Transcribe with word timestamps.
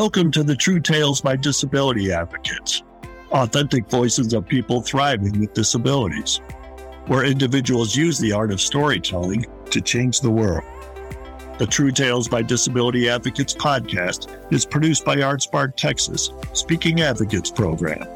Welcome 0.00 0.30
to 0.30 0.42
the 0.42 0.56
True 0.56 0.80
Tales 0.80 1.20
by 1.20 1.36
Disability 1.36 2.10
Advocates, 2.10 2.84
authentic 3.32 3.86
voices 3.90 4.32
of 4.32 4.48
people 4.48 4.80
thriving 4.80 5.38
with 5.38 5.52
disabilities, 5.52 6.40
where 7.06 7.26
individuals 7.26 7.94
use 7.94 8.18
the 8.18 8.32
art 8.32 8.50
of 8.50 8.62
storytelling 8.62 9.44
to 9.70 9.80
change 9.82 10.20
the 10.20 10.30
world. 10.30 10.64
The 11.58 11.66
True 11.66 11.90
Tales 11.90 12.28
by 12.28 12.40
Disability 12.40 13.10
Advocates 13.10 13.52
podcast 13.52 14.34
is 14.50 14.64
produced 14.64 15.04
by 15.04 15.16
ArtSpark 15.16 15.76
Texas 15.76 16.30
Speaking 16.54 17.02
Advocates 17.02 17.50
Program. 17.50 18.08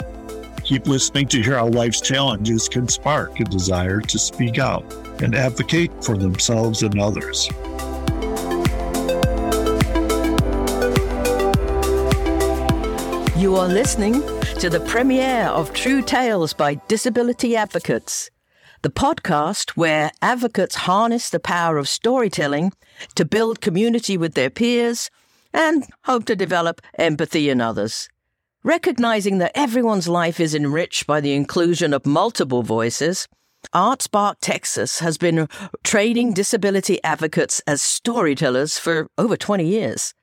Keep 0.62 0.86
listening 0.86 1.28
to 1.28 1.42
hear 1.42 1.58
how 1.58 1.68
life's 1.68 2.00
challenges 2.00 2.66
can 2.66 2.88
spark 2.88 3.38
a 3.40 3.44
desire 3.44 4.00
to 4.00 4.18
speak 4.18 4.58
out 4.58 4.90
and 5.22 5.34
advocate 5.34 6.02
for 6.02 6.16
themselves 6.16 6.82
and 6.82 6.98
others. 6.98 7.50
You 13.44 13.56
are 13.56 13.68
listening 13.68 14.22
to 14.58 14.70
the 14.70 14.82
premiere 14.88 15.48
of 15.48 15.74
True 15.74 16.00
Tales 16.00 16.54
by 16.54 16.76
Disability 16.88 17.54
Advocates, 17.54 18.30
the 18.80 18.88
podcast 18.88 19.72
where 19.72 20.10
advocates 20.22 20.74
harness 20.74 21.28
the 21.28 21.38
power 21.38 21.76
of 21.76 21.86
storytelling 21.86 22.72
to 23.16 23.26
build 23.26 23.60
community 23.60 24.16
with 24.16 24.32
their 24.32 24.48
peers 24.48 25.10
and 25.52 25.84
hope 26.04 26.24
to 26.24 26.34
develop 26.34 26.80
empathy 26.98 27.50
in 27.50 27.60
others. 27.60 28.08
Recognizing 28.62 29.36
that 29.40 29.52
everyone's 29.54 30.08
life 30.08 30.40
is 30.40 30.54
enriched 30.54 31.06
by 31.06 31.20
the 31.20 31.34
inclusion 31.34 31.92
of 31.92 32.06
multiple 32.06 32.62
voices, 32.62 33.28
ArtSpark 33.74 34.36
Texas 34.40 35.00
has 35.00 35.18
been 35.18 35.48
training 35.82 36.32
disability 36.32 36.98
advocates 37.04 37.60
as 37.66 37.82
storytellers 37.82 38.78
for 38.78 39.06
over 39.18 39.36
20 39.36 39.66
years. 39.66 40.14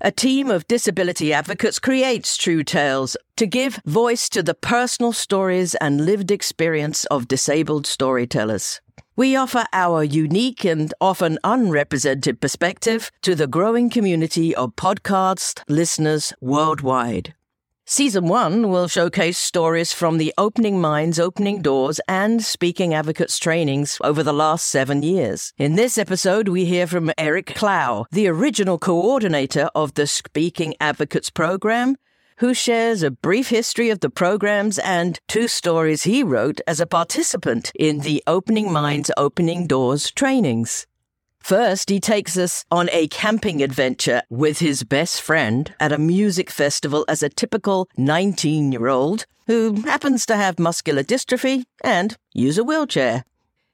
A 0.00 0.12
team 0.12 0.48
of 0.48 0.68
disability 0.68 1.32
advocates 1.32 1.80
creates 1.80 2.36
True 2.36 2.62
Tales 2.62 3.16
to 3.36 3.48
give 3.48 3.80
voice 3.84 4.28
to 4.28 4.44
the 4.44 4.54
personal 4.54 5.12
stories 5.12 5.74
and 5.74 6.06
lived 6.06 6.30
experience 6.30 7.04
of 7.06 7.26
disabled 7.26 7.84
storytellers. 7.84 8.80
We 9.16 9.34
offer 9.34 9.64
our 9.72 10.04
unique 10.04 10.64
and 10.64 10.94
often 11.00 11.40
unrepresented 11.42 12.40
perspective 12.40 13.10
to 13.22 13.34
the 13.34 13.48
growing 13.48 13.90
community 13.90 14.54
of 14.54 14.76
podcast 14.76 15.64
listeners 15.68 16.32
worldwide. 16.40 17.34
Season 17.90 18.28
1 18.28 18.68
will 18.68 18.86
showcase 18.86 19.38
stories 19.38 19.94
from 19.94 20.18
the 20.18 20.34
Opening 20.36 20.78
Minds, 20.78 21.18
Opening 21.18 21.62
Doors 21.62 22.02
and 22.06 22.44
Speaking 22.44 22.92
Advocates 22.92 23.38
trainings 23.38 23.96
over 24.04 24.22
the 24.22 24.34
last 24.34 24.66
seven 24.66 25.02
years. 25.02 25.54
In 25.56 25.74
this 25.74 25.96
episode, 25.96 26.48
we 26.48 26.66
hear 26.66 26.86
from 26.86 27.10
Eric 27.16 27.54
Clow, 27.54 28.04
the 28.10 28.28
original 28.28 28.78
coordinator 28.78 29.70
of 29.74 29.94
the 29.94 30.06
Speaking 30.06 30.74
Advocates 30.78 31.30
program, 31.30 31.96
who 32.36 32.52
shares 32.52 33.02
a 33.02 33.10
brief 33.10 33.48
history 33.48 33.88
of 33.88 34.00
the 34.00 34.10
programs 34.10 34.78
and 34.80 35.18
two 35.26 35.48
stories 35.48 36.02
he 36.02 36.22
wrote 36.22 36.60
as 36.66 36.80
a 36.80 36.86
participant 36.86 37.72
in 37.74 38.00
the 38.00 38.22
Opening 38.26 38.70
Minds, 38.70 39.10
Opening 39.16 39.66
Doors 39.66 40.10
trainings. 40.10 40.86
First, 41.48 41.88
he 41.88 41.98
takes 41.98 42.36
us 42.36 42.66
on 42.70 42.90
a 42.92 43.08
camping 43.08 43.62
adventure 43.62 44.20
with 44.28 44.58
his 44.58 44.82
best 44.82 45.22
friend 45.22 45.72
at 45.80 45.92
a 45.92 45.96
music 45.96 46.50
festival 46.50 47.06
as 47.08 47.22
a 47.22 47.30
typical 47.30 47.88
19 47.96 48.70
year 48.70 48.88
old 48.88 49.24
who 49.46 49.80
happens 49.80 50.26
to 50.26 50.36
have 50.36 50.58
muscular 50.58 51.02
dystrophy 51.02 51.64
and 51.82 52.18
use 52.34 52.58
a 52.58 52.64
wheelchair. 52.64 53.24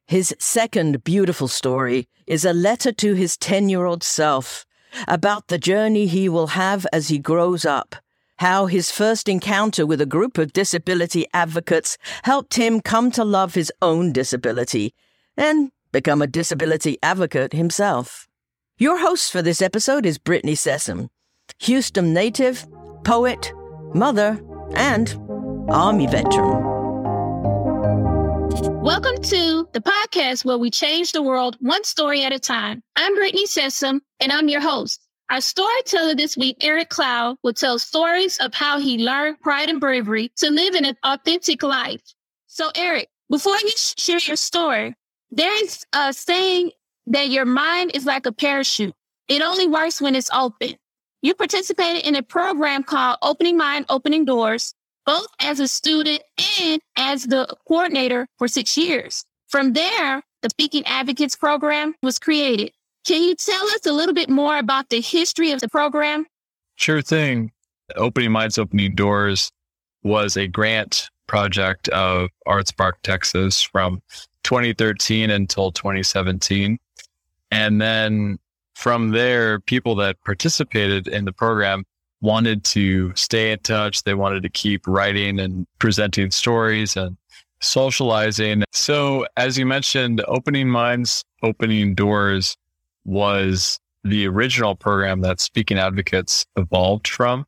His 0.06 0.36
second 0.38 1.02
beautiful 1.02 1.48
story 1.48 2.06
is 2.28 2.44
a 2.44 2.52
letter 2.52 2.92
to 2.92 3.14
his 3.14 3.36
10 3.36 3.68
year 3.68 3.86
old 3.86 4.04
self 4.04 4.64
about 5.08 5.48
the 5.48 5.58
journey 5.58 6.06
he 6.06 6.28
will 6.28 6.54
have 6.54 6.86
as 6.92 7.08
he 7.08 7.18
grows 7.18 7.64
up. 7.64 7.96
How 8.36 8.66
his 8.66 8.92
first 8.92 9.28
encounter 9.28 9.84
with 9.84 10.00
a 10.00 10.06
group 10.06 10.38
of 10.38 10.52
disability 10.52 11.26
advocates 11.34 11.98
helped 12.22 12.54
him 12.54 12.80
come 12.80 13.10
to 13.10 13.24
love 13.24 13.54
his 13.54 13.72
own 13.82 14.12
disability 14.12 14.94
and 15.36 15.72
become 15.94 16.20
a 16.20 16.26
disability 16.26 16.98
advocate 17.04 17.52
himself. 17.52 18.26
Your 18.78 18.98
host 18.98 19.30
for 19.30 19.42
this 19.42 19.62
episode 19.62 20.04
is 20.04 20.18
Brittany 20.18 20.54
Sessum, 20.54 21.08
Houston 21.60 22.12
native, 22.12 22.66
poet, 23.04 23.52
mother, 23.94 24.40
and 24.74 25.16
Army 25.68 26.08
veteran. 26.08 26.64
Welcome 28.82 29.22
to 29.22 29.68
the 29.72 29.80
podcast 29.80 30.44
where 30.44 30.58
we 30.58 30.68
change 30.68 31.12
the 31.12 31.22
world 31.22 31.56
one 31.60 31.84
story 31.84 32.24
at 32.24 32.32
a 32.32 32.40
time. 32.40 32.82
I'm 32.96 33.14
Brittany 33.14 33.46
Sessum, 33.46 34.00
and 34.18 34.32
I'm 34.32 34.48
your 34.48 34.60
host. 34.60 35.00
Our 35.30 35.40
storyteller 35.40 36.16
this 36.16 36.36
week, 36.36 36.56
Eric 36.60 36.88
Clow, 36.88 37.36
will 37.44 37.54
tell 37.54 37.78
stories 37.78 38.36
of 38.38 38.52
how 38.52 38.80
he 38.80 38.98
learned 38.98 39.40
pride 39.42 39.68
and 39.68 39.78
bravery 39.78 40.32
to 40.38 40.50
live 40.50 40.74
an 40.74 40.96
authentic 41.04 41.62
life. 41.62 42.02
So, 42.48 42.72
Eric, 42.74 43.06
before 43.30 43.56
you 43.58 43.70
share 43.76 44.18
your 44.18 44.34
story, 44.36 44.96
there's 45.36 45.84
a 45.92 46.12
saying 46.12 46.70
that 47.06 47.28
your 47.28 47.44
mind 47.44 47.92
is 47.94 48.06
like 48.06 48.26
a 48.26 48.32
parachute. 48.32 48.94
It 49.28 49.42
only 49.42 49.66
works 49.66 50.00
when 50.00 50.14
it's 50.14 50.30
open. 50.32 50.76
You 51.22 51.34
participated 51.34 52.06
in 52.06 52.16
a 52.16 52.22
program 52.22 52.82
called 52.82 53.18
Opening 53.22 53.56
Mind, 53.56 53.86
Opening 53.88 54.24
Doors, 54.24 54.74
both 55.06 55.26
as 55.40 55.60
a 55.60 55.68
student 55.68 56.22
and 56.60 56.80
as 56.96 57.24
the 57.24 57.46
coordinator 57.66 58.26
for 58.38 58.48
six 58.48 58.76
years. 58.76 59.24
From 59.48 59.72
there, 59.72 60.22
the 60.42 60.50
Speaking 60.50 60.84
Advocates 60.86 61.36
program 61.36 61.94
was 62.02 62.18
created. 62.18 62.72
Can 63.06 63.22
you 63.22 63.34
tell 63.34 63.66
us 63.68 63.86
a 63.86 63.92
little 63.92 64.14
bit 64.14 64.30
more 64.30 64.58
about 64.58 64.88
the 64.88 65.00
history 65.00 65.50
of 65.50 65.60
the 65.60 65.68
program? 65.68 66.26
Sure 66.76 67.02
thing. 67.02 67.52
Opening 67.96 68.32
Minds, 68.32 68.58
Opening 68.58 68.94
Doors 68.94 69.50
was 70.02 70.36
a 70.36 70.46
grant 70.46 71.08
project 71.26 71.88
of 71.88 72.28
ArtSpark 72.46 72.92
Texas 73.02 73.62
from 73.62 74.02
2013 74.44 75.30
until 75.30 75.72
2017. 75.72 76.78
And 77.50 77.80
then 77.80 78.38
from 78.74 79.10
there, 79.10 79.60
people 79.60 79.94
that 79.96 80.22
participated 80.24 81.08
in 81.08 81.24
the 81.24 81.32
program 81.32 81.84
wanted 82.20 82.64
to 82.64 83.14
stay 83.14 83.52
in 83.52 83.58
touch. 83.60 84.02
They 84.02 84.14
wanted 84.14 84.42
to 84.44 84.48
keep 84.48 84.86
writing 84.86 85.38
and 85.38 85.66
presenting 85.78 86.30
stories 86.30 86.96
and 86.96 87.16
socializing. 87.60 88.64
So, 88.72 89.26
as 89.36 89.58
you 89.58 89.66
mentioned, 89.66 90.22
Opening 90.26 90.68
Minds, 90.68 91.24
Opening 91.42 91.94
Doors 91.94 92.56
was 93.04 93.78
the 94.04 94.26
original 94.26 94.74
program 94.74 95.20
that 95.20 95.40
Speaking 95.40 95.78
Advocates 95.78 96.46
evolved 96.56 97.08
from. 97.08 97.46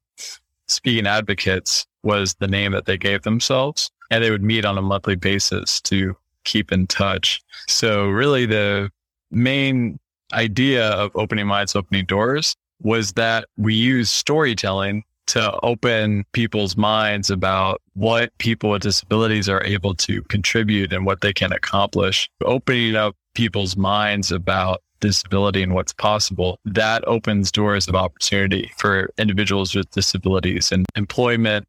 Speaking 0.68 1.06
Advocates 1.06 1.86
was 2.02 2.34
the 2.34 2.48
name 2.48 2.72
that 2.72 2.86
they 2.86 2.96
gave 2.96 3.22
themselves, 3.22 3.90
and 4.10 4.22
they 4.22 4.30
would 4.30 4.42
meet 4.42 4.64
on 4.64 4.78
a 4.78 4.82
monthly 4.82 5.16
basis 5.16 5.80
to 5.82 6.16
keep 6.46 6.72
in 6.72 6.86
touch. 6.86 7.42
So 7.68 8.08
really 8.08 8.46
the 8.46 8.90
main 9.30 9.98
idea 10.32 10.88
of 10.88 11.10
opening 11.14 11.46
minds, 11.46 11.76
opening 11.76 12.06
doors 12.06 12.56
was 12.82 13.12
that 13.12 13.46
we 13.58 13.74
use 13.74 14.10
storytelling 14.10 15.04
to 15.26 15.58
open 15.62 16.24
people's 16.32 16.76
minds 16.76 17.30
about 17.30 17.82
what 17.94 18.36
people 18.38 18.70
with 18.70 18.82
disabilities 18.82 19.48
are 19.48 19.62
able 19.64 19.94
to 19.94 20.22
contribute 20.22 20.92
and 20.92 21.04
what 21.04 21.20
they 21.20 21.32
can 21.32 21.52
accomplish. 21.52 22.30
Opening 22.44 22.94
up 22.94 23.16
people's 23.34 23.76
minds 23.76 24.30
about 24.30 24.82
disability 25.00 25.62
and 25.62 25.74
what's 25.74 25.92
possible, 25.92 26.58
that 26.64 27.06
opens 27.06 27.50
doors 27.50 27.88
of 27.88 27.94
opportunity 27.94 28.70
for 28.78 29.10
individuals 29.18 29.74
with 29.74 29.90
disabilities 29.90 30.70
and 30.72 30.86
employment 30.96 31.66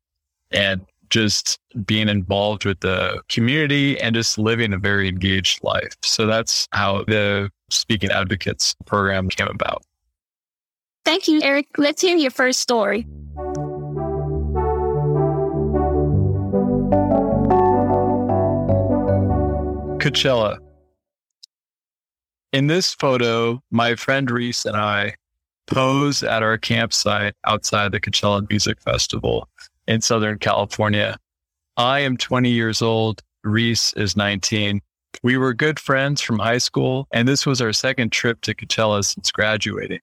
and 0.51 0.85
just 1.09 1.59
being 1.85 2.09
involved 2.09 2.65
with 2.65 2.79
the 2.81 3.21
community 3.29 3.99
and 3.99 4.15
just 4.15 4.37
living 4.37 4.73
a 4.73 4.77
very 4.77 5.07
engaged 5.07 5.63
life. 5.63 5.95
So 6.01 6.25
that's 6.25 6.67
how 6.71 7.03
the 7.05 7.49
Speaking 7.69 8.11
Advocates 8.11 8.75
program 8.85 9.29
came 9.29 9.47
about. 9.47 9.83
Thank 11.05 11.27
you, 11.27 11.41
Eric. 11.41 11.67
Let's 11.77 12.01
hear 12.01 12.17
your 12.17 12.31
first 12.31 12.59
story. 12.59 13.07
Coachella. 19.99 20.59
In 22.53 22.67
this 22.67 22.93
photo, 22.93 23.61
my 23.71 23.95
friend 23.95 24.31
Reese 24.31 24.65
and 24.65 24.77
I 24.77 25.15
pose 25.67 26.23
at 26.23 26.43
our 26.43 26.57
campsite 26.57 27.33
outside 27.45 27.91
the 27.91 27.99
Coachella 27.99 28.49
Music 28.49 28.81
Festival 28.81 29.49
in 29.87 30.01
Southern 30.01 30.39
California. 30.39 31.17
I 31.77 31.99
am 31.99 32.17
20 32.17 32.49
years 32.49 32.81
old. 32.81 33.21
Reese 33.43 33.93
is 33.93 34.17
19. 34.17 34.81
We 35.23 35.37
were 35.37 35.53
good 35.53 35.79
friends 35.79 36.21
from 36.21 36.39
high 36.39 36.57
school, 36.57 37.07
and 37.11 37.27
this 37.27 37.45
was 37.45 37.61
our 37.61 37.73
second 37.73 38.11
trip 38.11 38.41
to 38.41 38.53
Coachella 38.53 39.03
since 39.03 39.31
graduating. 39.31 39.99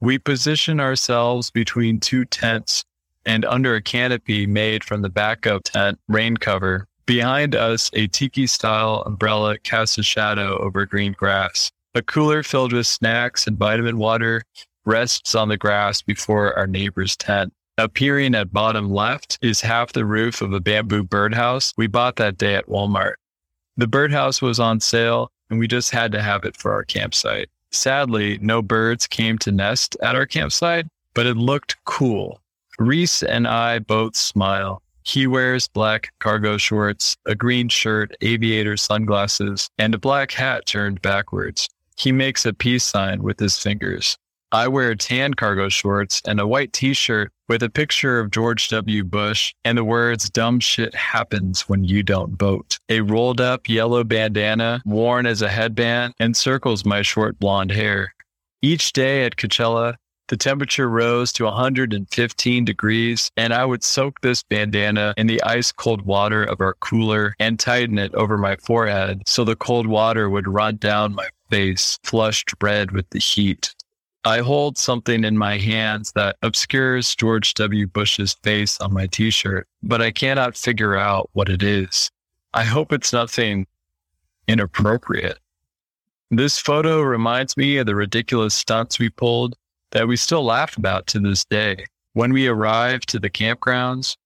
We 0.00 0.18
position 0.18 0.80
ourselves 0.80 1.50
between 1.50 2.00
two 2.00 2.24
tents 2.24 2.84
and 3.24 3.44
under 3.44 3.74
a 3.74 3.82
canopy 3.82 4.46
made 4.46 4.82
from 4.84 5.02
the 5.02 5.08
backup 5.08 5.62
tent 5.64 5.98
rain 6.08 6.36
cover. 6.36 6.88
Behind 7.06 7.54
us, 7.54 7.90
a 7.92 8.08
tiki 8.08 8.46
style 8.46 9.02
umbrella 9.06 9.58
casts 9.58 9.98
a 9.98 10.02
shadow 10.02 10.58
over 10.58 10.86
green 10.86 11.12
grass. 11.12 11.70
A 11.94 12.02
cooler 12.02 12.42
filled 12.42 12.72
with 12.72 12.86
snacks 12.86 13.46
and 13.46 13.58
vitamin 13.58 13.98
water 13.98 14.42
rests 14.84 15.34
on 15.34 15.48
the 15.48 15.56
grass 15.56 16.02
before 16.02 16.56
our 16.58 16.66
neighbor's 16.66 17.16
tent. 17.16 17.52
Appearing 17.82 18.36
at 18.36 18.52
bottom 18.52 18.92
left 18.92 19.40
is 19.42 19.60
half 19.60 19.92
the 19.92 20.04
roof 20.04 20.40
of 20.40 20.52
a 20.52 20.60
bamboo 20.60 21.02
birdhouse 21.02 21.74
we 21.76 21.88
bought 21.88 22.14
that 22.14 22.38
day 22.38 22.54
at 22.54 22.68
Walmart. 22.68 23.14
The 23.76 23.88
birdhouse 23.88 24.40
was 24.40 24.60
on 24.60 24.78
sale 24.78 25.32
and 25.50 25.58
we 25.58 25.66
just 25.66 25.90
had 25.90 26.12
to 26.12 26.22
have 26.22 26.44
it 26.44 26.56
for 26.56 26.72
our 26.72 26.84
campsite. 26.84 27.50
Sadly, 27.72 28.38
no 28.40 28.62
birds 28.62 29.08
came 29.08 29.36
to 29.38 29.50
nest 29.50 29.96
at 30.00 30.14
our 30.14 30.26
campsite, 30.26 30.86
but 31.12 31.26
it 31.26 31.36
looked 31.36 31.74
cool. 31.84 32.40
Reese 32.78 33.24
and 33.24 33.48
I 33.48 33.80
both 33.80 34.14
smile. 34.14 34.80
He 35.02 35.26
wears 35.26 35.66
black 35.66 36.12
cargo 36.20 36.58
shorts, 36.58 37.16
a 37.26 37.34
green 37.34 37.68
shirt, 37.68 38.16
aviator 38.20 38.76
sunglasses, 38.76 39.68
and 39.78 39.92
a 39.92 39.98
black 39.98 40.30
hat 40.30 40.66
turned 40.66 41.02
backwards. 41.02 41.68
He 41.96 42.12
makes 42.12 42.46
a 42.46 42.52
peace 42.52 42.84
sign 42.84 43.24
with 43.24 43.40
his 43.40 43.58
fingers. 43.58 44.16
I 44.52 44.68
wear 44.68 44.94
tan 44.94 45.34
cargo 45.34 45.68
shorts 45.70 46.20
and 46.26 46.38
a 46.38 46.46
white 46.46 46.72
t 46.72 46.92
shirt 46.92 47.32
with 47.52 47.62
a 47.62 47.68
picture 47.68 48.18
of 48.18 48.30
George 48.30 48.68
W. 48.68 49.04
Bush 49.04 49.52
and 49.62 49.76
the 49.76 49.84
words, 49.84 50.30
dumb 50.30 50.58
shit 50.58 50.94
happens 50.94 51.68
when 51.68 51.84
you 51.84 52.02
don't 52.02 52.38
vote. 52.38 52.78
A 52.88 53.02
rolled 53.02 53.42
up 53.42 53.68
yellow 53.68 54.04
bandana 54.04 54.80
worn 54.86 55.26
as 55.26 55.42
a 55.42 55.50
headband 55.50 56.14
encircles 56.18 56.86
my 56.86 57.02
short 57.02 57.38
blonde 57.38 57.70
hair. 57.70 58.14
Each 58.62 58.90
day 58.94 59.26
at 59.26 59.36
Coachella, 59.36 59.96
the 60.28 60.38
temperature 60.38 60.88
rose 60.88 61.30
to 61.34 61.44
115 61.44 62.64
degrees, 62.64 63.30
and 63.36 63.52
I 63.52 63.66
would 63.66 63.84
soak 63.84 64.22
this 64.22 64.42
bandana 64.42 65.12
in 65.18 65.26
the 65.26 65.42
ice 65.42 65.72
cold 65.72 66.06
water 66.06 66.42
of 66.42 66.62
our 66.62 66.72
cooler 66.80 67.34
and 67.38 67.60
tighten 67.60 67.98
it 67.98 68.14
over 68.14 68.38
my 68.38 68.56
forehead 68.56 69.24
so 69.26 69.44
the 69.44 69.56
cold 69.56 69.86
water 69.86 70.30
would 70.30 70.48
run 70.48 70.76
down 70.76 71.14
my 71.14 71.28
face, 71.50 71.98
flushed 72.02 72.54
red 72.62 72.92
with 72.92 73.10
the 73.10 73.18
heat. 73.18 73.74
I 74.24 74.38
hold 74.38 74.78
something 74.78 75.24
in 75.24 75.36
my 75.36 75.58
hands 75.58 76.12
that 76.12 76.36
obscures 76.42 77.16
George 77.16 77.54
W. 77.54 77.88
Bush's 77.88 78.34
face 78.34 78.80
on 78.80 78.92
my 78.92 79.08
t 79.08 79.30
shirt, 79.30 79.66
but 79.82 80.00
I 80.00 80.12
cannot 80.12 80.56
figure 80.56 80.96
out 80.96 81.28
what 81.32 81.48
it 81.48 81.62
is. 81.62 82.08
I 82.54 82.62
hope 82.62 82.92
it's 82.92 83.12
nothing 83.12 83.66
inappropriate. 84.46 85.38
This 86.30 86.56
photo 86.56 87.00
reminds 87.00 87.56
me 87.56 87.78
of 87.78 87.86
the 87.86 87.96
ridiculous 87.96 88.54
stunts 88.54 89.00
we 89.00 89.10
pulled 89.10 89.56
that 89.90 90.06
we 90.06 90.16
still 90.16 90.44
laugh 90.44 90.76
about 90.76 91.08
to 91.08 91.18
this 91.18 91.44
day. 91.44 91.84
When 92.12 92.32
we 92.32 92.46
arrived 92.46 93.08
to 93.08 93.18
the 93.18 93.28
campgrounds, 93.30 94.16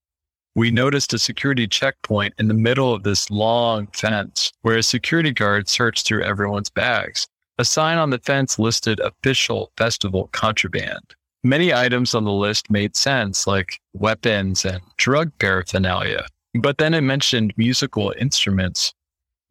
we 0.54 0.70
noticed 0.70 1.14
a 1.14 1.18
security 1.18 1.66
checkpoint 1.66 2.34
in 2.38 2.48
the 2.48 2.54
middle 2.54 2.92
of 2.92 3.02
this 3.02 3.30
long 3.30 3.86
fence 3.88 4.52
where 4.60 4.76
a 4.76 4.82
security 4.82 5.32
guard 5.32 5.68
searched 5.68 6.06
through 6.06 6.22
everyone's 6.22 6.70
bags. 6.70 7.26
A 7.58 7.64
sign 7.64 7.96
on 7.96 8.10
the 8.10 8.18
fence 8.18 8.58
listed 8.58 9.00
official 9.00 9.72
festival 9.78 10.28
contraband. 10.32 11.14
Many 11.42 11.72
items 11.72 12.14
on 12.14 12.24
the 12.24 12.32
list 12.32 12.70
made 12.70 12.96
sense, 12.96 13.46
like 13.46 13.80
weapons 13.94 14.64
and 14.66 14.82
drug 14.98 15.32
paraphernalia, 15.38 16.26
but 16.54 16.76
then 16.76 16.92
it 16.92 17.00
mentioned 17.00 17.54
musical 17.56 18.12
instruments. 18.18 18.92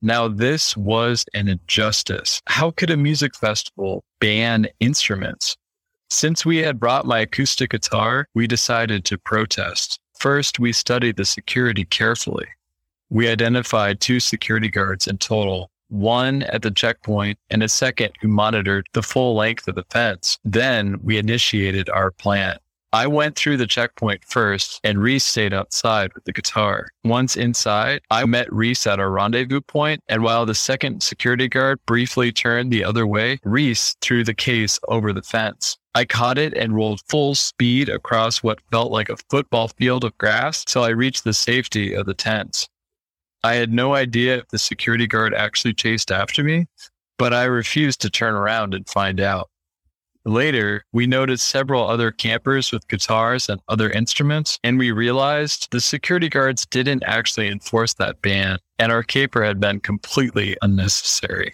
Now, 0.03 0.27
this 0.27 0.77
was 0.77 1.25
an 1.33 1.47
injustice. 1.47 2.41
How 2.45 2.69
could 2.69 2.91
a 2.91 2.97
music 2.97 3.35
festival 3.35 4.03
ban 4.19 4.67
instruments? 4.79 5.57
Since 6.11 6.45
we 6.45 6.57
had 6.57 6.79
brought 6.79 7.07
my 7.07 7.21
acoustic 7.21 7.71
guitar, 7.71 8.27
we 8.35 8.45
decided 8.45 9.03
to 9.05 9.17
protest. 9.17 9.99
First, 10.19 10.59
we 10.59 10.73
studied 10.73 11.17
the 11.17 11.25
security 11.25 11.85
carefully. 11.85 12.47
We 13.09 13.27
identified 13.27 13.99
two 13.99 14.19
security 14.19 14.69
guards 14.69 15.07
in 15.07 15.17
total 15.17 15.71
one 15.89 16.43
at 16.43 16.61
the 16.61 16.71
checkpoint 16.71 17.37
and 17.49 17.63
a 17.63 17.69
second 17.69 18.11
who 18.21 18.27
monitored 18.27 18.87
the 18.93 19.03
full 19.03 19.35
length 19.35 19.67
of 19.67 19.75
the 19.75 19.85
fence. 19.89 20.37
Then 20.43 20.99
we 21.03 21.17
initiated 21.17 21.89
our 21.89 22.11
plan. 22.11 22.57
I 22.95 23.07
went 23.07 23.35
through 23.35 23.57
the 23.57 23.67
checkpoint 23.67 24.23
first 24.23 24.79
and 24.81 25.01
Reese 25.01 25.25
stayed 25.25 25.53
outside 25.53 26.13
with 26.13 26.23
the 26.23 26.31
guitar. 26.31 26.87
Once 27.03 27.35
inside, 27.35 28.01
I 28.09 28.23
met 28.23 28.51
Reese 28.53 28.87
at 28.87 29.01
our 29.01 29.09
rendezvous 29.11 29.59
point, 29.59 30.01
and 30.07 30.23
while 30.23 30.45
the 30.45 30.55
second 30.55 31.03
security 31.03 31.49
guard 31.49 31.79
briefly 31.85 32.31
turned 32.31 32.71
the 32.71 32.85
other 32.85 33.05
way, 33.05 33.39
Reese 33.43 33.97
threw 33.99 34.23
the 34.23 34.33
case 34.33 34.79
over 34.87 35.11
the 35.11 35.21
fence. 35.21 35.77
I 35.93 36.05
caught 36.05 36.37
it 36.37 36.53
and 36.53 36.73
rolled 36.73 37.01
full 37.09 37.35
speed 37.35 37.89
across 37.89 38.41
what 38.41 38.61
felt 38.71 38.93
like 38.93 39.09
a 39.09 39.17
football 39.29 39.67
field 39.67 40.05
of 40.05 40.17
grass 40.17 40.63
till 40.63 40.83
I 40.83 40.89
reached 40.89 41.25
the 41.25 41.33
safety 41.33 41.93
of 41.93 42.05
the 42.05 42.13
tents. 42.13 42.69
I 43.45 43.53
had 43.53 43.71
no 43.71 43.93
idea 43.93 44.39
if 44.39 44.47
the 44.47 44.57
security 44.57 45.05
guard 45.05 45.35
actually 45.35 45.75
chased 45.75 46.11
after 46.11 46.43
me, 46.43 46.65
but 47.19 47.31
I 47.31 47.43
refused 47.43 48.01
to 48.01 48.09
turn 48.09 48.33
around 48.33 48.73
and 48.73 48.89
find 48.89 49.21
out. 49.21 49.51
Later, 50.25 50.83
we 50.91 51.05
noticed 51.05 51.47
several 51.47 51.87
other 51.87 52.09
campers 52.09 52.71
with 52.71 52.87
guitars 52.87 53.47
and 53.47 53.61
other 53.67 53.91
instruments, 53.91 54.57
and 54.63 54.79
we 54.79 54.91
realized 54.91 55.67
the 55.69 55.79
security 55.79 56.27
guards 56.27 56.65
didn't 56.65 57.03
actually 57.05 57.47
enforce 57.47 57.93
that 57.93 58.19
ban, 58.23 58.57
and 58.79 58.91
our 58.91 59.03
caper 59.03 59.43
had 59.43 59.59
been 59.59 59.79
completely 59.79 60.57
unnecessary. 60.63 61.53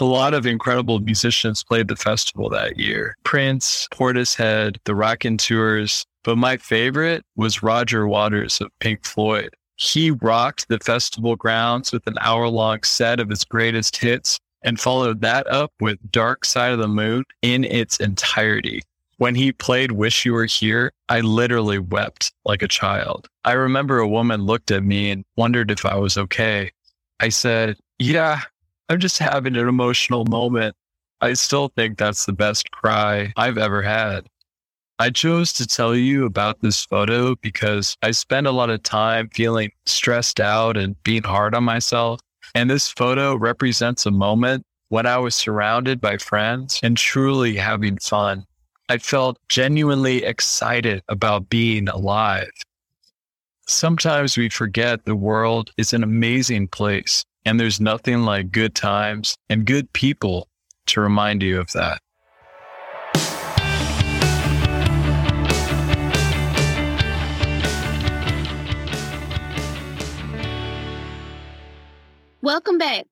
A 0.00 0.04
lot 0.06 0.32
of 0.32 0.46
incredible 0.46 1.00
musicians 1.00 1.62
played 1.62 1.88
the 1.88 1.96
festival 1.96 2.48
that 2.48 2.78
year 2.78 3.16
Prince, 3.24 3.86
Portishead, 3.92 4.78
the 4.84 4.94
Raconteurs, 4.94 6.06
but 6.24 6.38
my 6.38 6.56
favorite 6.56 7.22
was 7.36 7.62
Roger 7.62 8.08
Waters 8.08 8.62
of 8.62 8.70
Pink 8.80 9.04
Floyd. 9.04 9.50
He 9.76 10.10
rocked 10.10 10.68
the 10.68 10.78
festival 10.78 11.36
grounds 11.36 11.92
with 11.92 12.06
an 12.06 12.16
hour 12.20 12.48
long 12.48 12.82
set 12.82 13.20
of 13.20 13.28
his 13.28 13.44
greatest 13.44 13.96
hits 13.96 14.38
and 14.62 14.80
followed 14.80 15.20
that 15.20 15.46
up 15.46 15.72
with 15.80 15.98
Dark 16.10 16.44
Side 16.44 16.72
of 16.72 16.78
the 16.78 16.88
Moon 16.88 17.24
in 17.42 17.64
its 17.64 17.98
entirety. 17.98 18.82
When 19.18 19.34
he 19.34 19.52
played 19.52 19.92
Wish 19.92 20.26
You 20.26 20.34
Were 20.34 20.44
Here, 20.44 20.92
I 21.08 21.20
literally 21.20 21.78
wept 21.78 22.32
like 22.44 22.62
a 22.62 22.68
child. 22.68 23.28
I 23.44 23.52
remember 23.52 23.98
a 23.98 24.08
woman 24.08 24.42
looked 24.42 24.70
at 24.70 24.82
me 24.82 25.10
and 25.10 25.24
wondered 25.36 25.70
if 25.70 25.86
I 25.86 25.96
was 25.96 26.18
okay. 26.18 26.70
I 27.20 27.28
said, 27.28 27.76
Yeah, 27.98 28.40
I'm 28.88 29.00
just 29.00 29.18
having 29.18 29.56
an 29.56 29.68
emotional 29.68 30.24
moment. 30.26 30.74
I 31.20 31.32
still 31.32 31.68
think 31.68 31.96
that's 31.96 32.26
the 32.26 32.32
best 32.32 32.70
cry 32.72 33.32
I've 33.36 33.56
ever 33.56 33.82
had. 33.82 34.26
I 34.98 35.10
chose 35.10 35.52
to 35.54 35.66
tell 35.66 35.94
you 35.94 36.24
about 36.24 36.60
this 36.60 36.86
photo 36.86 37.34
because 37.36 37.98
I 38.02 38.12
spend 38.12 38.46
a 38.46 38.52
lot 38.52 38.70
of 38.70 38.82
time 38.82 39.28
feeling 39.28 39.70
stressed 39.84 40.40
out 40.40 40.78
and 40.78 41.00
being 41.02 41.22
hard 41.22 41.54
on 41.54 41.64
myself. 41.64 42.20
And 42.54 42.70
this 42.70 42.88
photo 42.88 43.36
represents 43.36 44.06
a 44.06 44.10
moment 44.10 44.62
when 44.88 45.04
I 45.04 45.18
was 45.18 45.34
surrounded 45.34 46.00
by 46.00 46.16
friends 46.16 46.80
and 46.82 46.96
truly 46.96 47.56
having 47.56 47.98
fun. 47.98 48.46
I 48.88 48.96
felt 48.96 49.38
genuinely 49.50 50.24
excited 50.24 51.02
about 51.08 51.50
being 51.50 51.88
alive. 51.88 52.50
Sometimes 53.66 54.38
we 54.38 54.48
forget 54.48 55.04
the 55.04 55.16
world 55.16 55.72
is 55.76 55.92
an 55.92 56.04
amazing 56.04 56.68
place 56.68 57.22
and 57.44 57.60
there's 57.60 57.80
nothing 57.80 58.22
like 58.22 58.50
good 58.50 58.74
times 58.74 59.36
and 59.50 59.66
good 59.66 59.92
people 59.92 60.48
to 60.86 61.02
remind 61.02 61.42
you 61.42 61.60
of 61.60 61.70
that. 61.72 62.00
Welcome 72.46 72.78
back. 72.78 73.06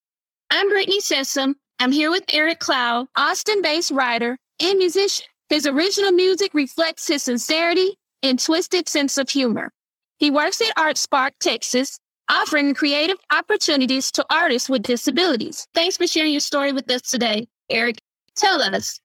I'm 0.48 0.68
Brittany 0.68 1.00
Sessum. 1.00 1.54
I'm 1.80 1.90
here 1.90 2.08
with 2.08 2.22
Eric 2.32 2.60
Clow, 2.60 3.08
Austin 3.16 3.62
based 3.62 3.90
writer 3.90 4.38
and 4.60 4.78
musician. 4.78 5.26
His 5.48 5.66
original 5.66 6.12
music 6.12 6.54
reflects 6.54 7.08
his 7.08 7.24
sincerity 7.24 7.98
and 8.22 8.38
twisted 8.38 8.88
sense 8.88 9.18
of 9.18 9.28
humor. 9.28 9.72
He 10.18 10.30
works 10.30 10.60
at 10.60 10.76
ArtSpark, 10.76 11.32
Texas, 11.40 11.98
offering 12.30 12.74
creative 12.74 13.16
opportunities 13.32 14.12
to 14.12 14.24
artists 14.30 14.68
with 14.68 14.82
disabilities. 14.82 15.66
Thanks 15.74 15.96
for 15.96 16.06
sharing 16.06 16.30
your 16.30 16.38
story 16.38 16.70
with 16.70 16.88
us 16.88 17.02
today, 17.02 17.48
Eric. 17.68 18.00
Tell 18.36 18.62
us, 18.62 19.00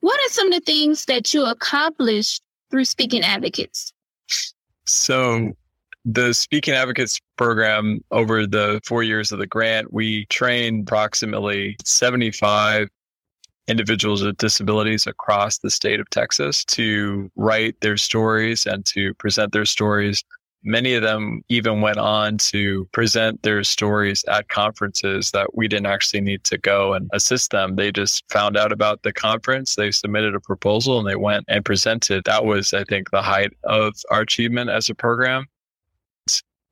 what 0.00 0.18
are 0.18 0.32
some 0.32 0.48
of 0.48 0.54
the 0.54 0.60
things 0.72 1.04
that 1.04 1.32
you 1.32 1.44
accomplished 1.46 2.42
through 2.72 2.84
Speaking 2.84 3.22
Advocates? 3.22 3.92
So, 4.86 5.52
the 6.04 6.32
Speaking 6.32 6.74
Advocates 6.74 7.20
program, 7.36 8.00
over 8.10 8.46
the 8.46 8.80
four 8.84 9.02
years 9.02 9.32
of 9.32 9.38
the 9.38 9.46
grant, 9.46 9.92
we 9.92 10.26
trained 10.26 10.88
approximately 10.88 11.76
75 11.84 12.88
individuals 13.68 14.22
with 14.22 14.36
disabilities 14.38 15.06
across 15.06 15.58
the 15.58 15.70
state 15.70 16.00
of 16.00 16.08
Texas 16.10 16.64
to 16.64 17.30
write 17.36 17.80
their 17.80 17.96
stories 17.96 18.66
and 18.66 18.84
to 18.86 19.12
present 19.14 19.52
their 19.52 19.66
stories. 19.66 20.24
Many 20.64 20.94
of 20.94 21.02
them 21.02 21.42
even 21.48 21.82
went 21.82 21.98
on 21.98 22.38
to 22.38 22.88
present 22.92 23.42
their 23.42 23.62
stories 23.62 24.24
at 24.24 24.48
conferences 24.48 25.30
that 25.30 25.54
we 25.54 25.68
didn't 25.68 25.86
actually 25.86 26.20
need 26.20 26.42
to 26.44 26.58
go 26.58 26.94
and 26.94 27.08
assist 27.12 27.52
them. 27.52 27.76
They 27.76 27.92
just 27.92 28.24
found 28.30 28.56
out 28.56 28.72
about 28.72 29.02
the 29.02 29.12
conference, 29.12 29.76
they 29.76 29.92
submitted 29.92 30.34
a 30.34 30.40
proposal, 30.40 30.98
and 30.98 31.06
they 31.06 31.16
went 31.16 31.44
and 31.48 31.64
presented. 31.64 32.24
That 32.24 32.44
was, 32.44 32.72
I 32.72 32.84
think, 32.84 33.10
the 33.10 33.22
height 33.22 33.52
of 33.64 33.94
our 34.10 34.22
achievement 34.22 34.70
as 34.70 34.88
a 34.88 34.94
program. 34.94 35.46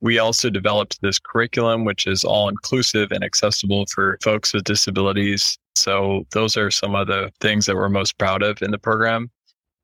We 0.01 0.19
also 0.19 0.51
developed 0.51 1.01
this 1.01 1.19
curriculum, 1.19 1.85
which 1.85 2.07
is 2.07 2.25
all 2.25 2.49
inclusive 2.49 3.13
and 3.13 3.25
accessible 3.25 3.87
for 3.87 4.19
folks 4.23 4.53
with 4.53 4.65
disabilities. 4.65 5.59
So 5.75 6.27
those 6.33 6.57
are 6.57 6.71
some 6.71 6.95
of 6.95 7.07
the 7.07 7.31
things 7.41 7.67
that 7.67 7.77
we're 7.77 7.89
most 7.89 8.19
proud 8.19 8.43
of 8.43 8.61
in 8.63 8.71
the 8.71 8.79
program. 8.79 9.31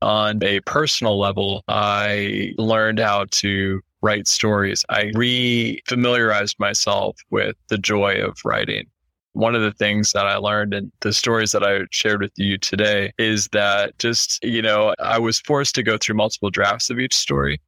On 0.01 0.43
a 0.43 0.59
personal 0.61 1.17
level, 1.17 1.63
I 1.67 2.53
learned 2.57 2.99
how 2.99 3.25
to 3.31 3.81
write 4.01 4.27
stories. 4.27 4.85
I 4.89 5.11
re 5.15 5.81
familiarized 5.87 6.59
myself 6.59 7.17
with 7.31 7.55
the 7.69 7.77
joy 7.77 8.21
of 8.21 8.37
writing. 8.43 8.85
One 9.31 9.55
of 9.55 9.61
the 9.61 9.71
things 9.71 10.11
that 10.11 10.27
I 10.27 10.35
learned 10.35 10.75
in 10.75 10.91
the 10.99 11.13
stories 11.13 11.53
that 11.53 11.63
I 11.63 11.79
shared 11.89 12.21
with 12.21 12.33
you 12.35 12.57
today 12.59 13.13
is 13.17 13.47
that 13.53 13.97
just, 13.97 14.43
you 14.43 14.61
know, 14.61 14.93
I 14.99 15.17
was 15.17 15.39
forced 15.39 15.73
to 15.75 15.83
go 15.83 15.97
through 15.97 16.15
multiple 16.15 16.51
drafts 16.51 16.91
of 16.91 16.99
each 16.99 17.15
story. 17.15 17.59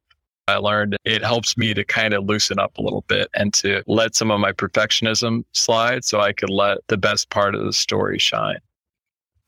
I 0.48 0.58
learned 0.58 0.96
it 1.04 1.24
helps 1.24 1.56
me 1.56 1.74
to 1.74 1.84
kind 1.84 2.14
of 2.14 2.24
loosen 2.24 2.60
up 2.60 2.78
a 2.78 2.82
little 2.82 3.02
bit 3.08 3.28
and 3.34 3.52
to 3.54 3.82
let 3.88 4.14
some 4.14 4.30
of 4.30 4.38
my 4.38 4.52
perfectionism 4.52 5.44
slide 5.52 6.04
so 6.04 6.20
I 6.20 6.32
could 6.32 6.50
let 6.50 6.78
the 6.86 6.96
best 6.96 7.30
part 7.30 7.56
of 7.56 7.64
the 7.64 7.72
story 7.72 8.18
shine. 8.18 8.58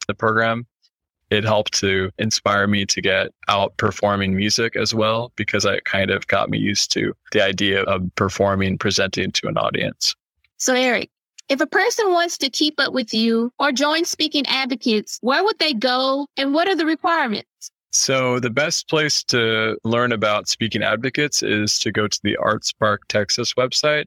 The 0.09 0.15
program, 0.15 0.67
it 1.31 1.45
helped 1.45 1.75
to 1.75 2.11
inspire 2.19 2.67
me 2.67 2.85
to 2.87 3.01
get 3.01 3.29
out 3.47 3.77
performing 3.77 4.35
music 4.35 4.75
as 4.75 4.93
well 4.93 5.33
because 5.37 5.65
it 5.65 5.85
kind 5.85 6.11
of 6.11 6.27
got 6.27 6.51
me 6.51 6.59
used 6.59 6.91
to 6.93 7.15
the 7.31 7.45
idea 7.45 7.83
of 7.83 8.03
performing, 8.17 8.77
presenting 8.77 9.31
to 9.33 9.47
an 9.47 9.57
audience. 9.57 10.17
So, 10.57 10.75
Eric, 10.75 11.11
if 11.49 11.61
a 11.61 11.67
person 11.67 12.11
wants 12.11 12.39
to 12.39 12.51
keep 12.51 12.81
up 12.81 12.93
with 12.93 13.15
you 13.15 13.53
or 13.61 13.71
join 13.71 14.05
Speaking 14.05 14.47
Advocates, 14.47 15.19
where 15.21 15.45
would 15.45 15.59
they 15.61 15.75
go 15.75 16.27
and 16.37 16.53
what 16.53 16.67
are 16.67 16.77
the 16.77 16.87
requirements? 16.87 17.71
So, 17.91 18.39
the 18.39 18.51
best 18.51 18.87
place 18.89 19.25
to 19.25 19.79
learn 19.83 20.13
about 20.13 20.47
speaking 20.49 20.83
advocates 20.83 21.43
is 21.43 21.79
to 21.81 21.91
go 21.91 22.07
to 22.07 22.21
the 22.23 22.37
ArtSpark 22.41 22.99
Texas 23.09 23.55
website, 23.55 24.05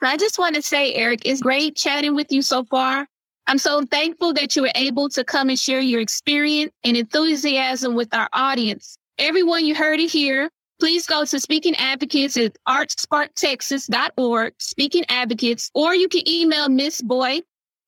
I 0.02 0.16
just 0.16 0.38
want 0.38 0.56
to 0.56 0.62
say, 0.62 0.92
Eric, 0.94 1.22
it's 1.24 1.40
great 1.40 1.76
chatting 1.76 2.16
with 2.16 2.32
you 2.32 2.42
so 2.42 2.64
far. 2.64 3.06
I'm 3.46 3.58
so 3.58 3.82
thankful 3.82 4.32
that 4.34 4.54
you 4.56 4.62
were 4.62 4.72
able 4.74 5.08
to 5.10 5.24
come 5.24 5.48
and 5.48 5.58
share 5.58 5.80
your 5.80 6.00
experience 6.00 6.72
and 6.84 6.96
enthusiasm 6.96 7.94
with 7.94 8.14
our 8.14 8.28
audience. 8.32 8.96
Everyone, 9.18 9.64
you 9.64 9.74
heard 9.74 10.00
it 10.00 10.10
here. 10.10 10.50
Please 10.80 11.06
go 11.06 11.24
to 11.24 11.38
Speaking 11.40 11.76
Advocates 11.76 12.36
at 12.36 12.56
artsparktexas.org, 12.68 14.54
Speaking 14.58 15.04
Advocates, 15.08 15.70
or 15.74 15.94
you 15.94 16.08
can 16.08 16.28
email 16.28 16.68
Miss 16.68 17.00
Boye 17.02 17.42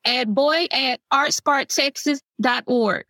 at 0.05 0.33
boye 0.33 0.67
at 0.71 1.01
artsparktexas.org. 1.13 3.05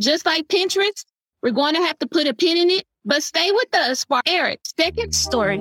Just 0.00 0.26
like 0.26 0.48
Pinterest, 0.48 1.04
we're 1.42 1.50
going 1.50 1.74
to 1.74 1.80
have 1.82 1.98
to 1.98 2.06
put 2.06 2.26
a 2.26 2.34
pin 2.34 2.56
in 2.56 2.70
it, 2.70 2.84
but 3.04 3.22
stay 3.22 3.50
with 3.52 3.74
us 3.74 4.04
for 4.04 4.20
Eric's 4.26 4.72
second 4.78 5.14
story. 5.14 5.60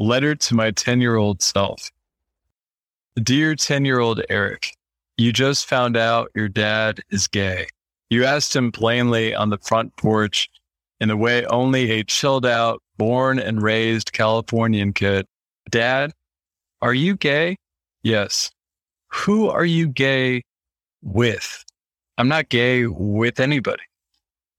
Letter 0.00 0.36
to 0.36 0.54
my 0.54 0.70
10 0.70 1.00
year 1.00 1.16
old 1.16 1.42
self. 1.42 1.90
Dear 3.20 3.56
10 3.56 3.84
year 3.84 3.98
old 3.98 4.22
Eric, 4.30 4.76
you 5.16 5.32
just 5.32 5.66
found 5.66 5.96
out 5.96 6.30
your 6.36 6.48
dad 6.48 7.00
is 7.10 7.26
gay. 7.26 7.66
You 8.08 8.24
asked 8.24 8.54
him 8.54 8.70
plainly 8.70 9.34
on 9.34 9.50
the 9.50 9.58
front 9.58 9.96
porch 9.96 10.48
in 11.00 11.08
the 11.08 11.16
way 11.16 11.44
only 11.46 11.90
a 11.90 12.04
chilled 12.04 12.46
out, 12.46 12.80
born 12.96 13.40
and 13.40 13.60
raised 13.60 14.12
Californian 14.12 14.92
kid. 14.92 15.26
Dad, 15.68 16.12
are 16.80 16.94
you 16.94 17.16
gay? 17.16 17.56
Yes. 18.04 18.52
Who 19.08 19.48
are 19.48 19.64
you 19.64 19.88
gay 19.88 20.42
with? 21.02 21.64
I'm 22.18 22.28
not 22.28 22.50
gay 22.50 22.86
with 22.86 23.40
anybody. 23.40 23.82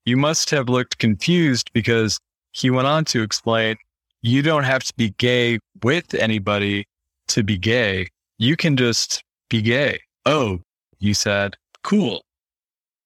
You 0.04 0.18
must 0.18 0.50
have 0.50 0.68
looked 0.68 0.98
confused 0.98 1.72
because 1.72 2.20
he 2.52 2.70
went 2.70 2.88
on 2.88 3.06
to 3.06 3.22
explain 3.22 3.78
you 4.22 4.42
don't 4.42 4.64
have 4.64 4.84
to 4.84 4.94
be 4.96 5.12
gay 5.12 5.60
with 5.84 6.14
anybody 6.14 6.86
to 7.30 7.44
be 7.44 7.58
gay. 7.58 8.08
You 8.38 8.56
can 8.56 8.76
just 8.76 9.24
be 9.50 9.62
gay. 9.62 10.00
Oh, 10.26 10.60
you 11.00 11.14
said, 11.14 11.56
cool. 11.84 12.24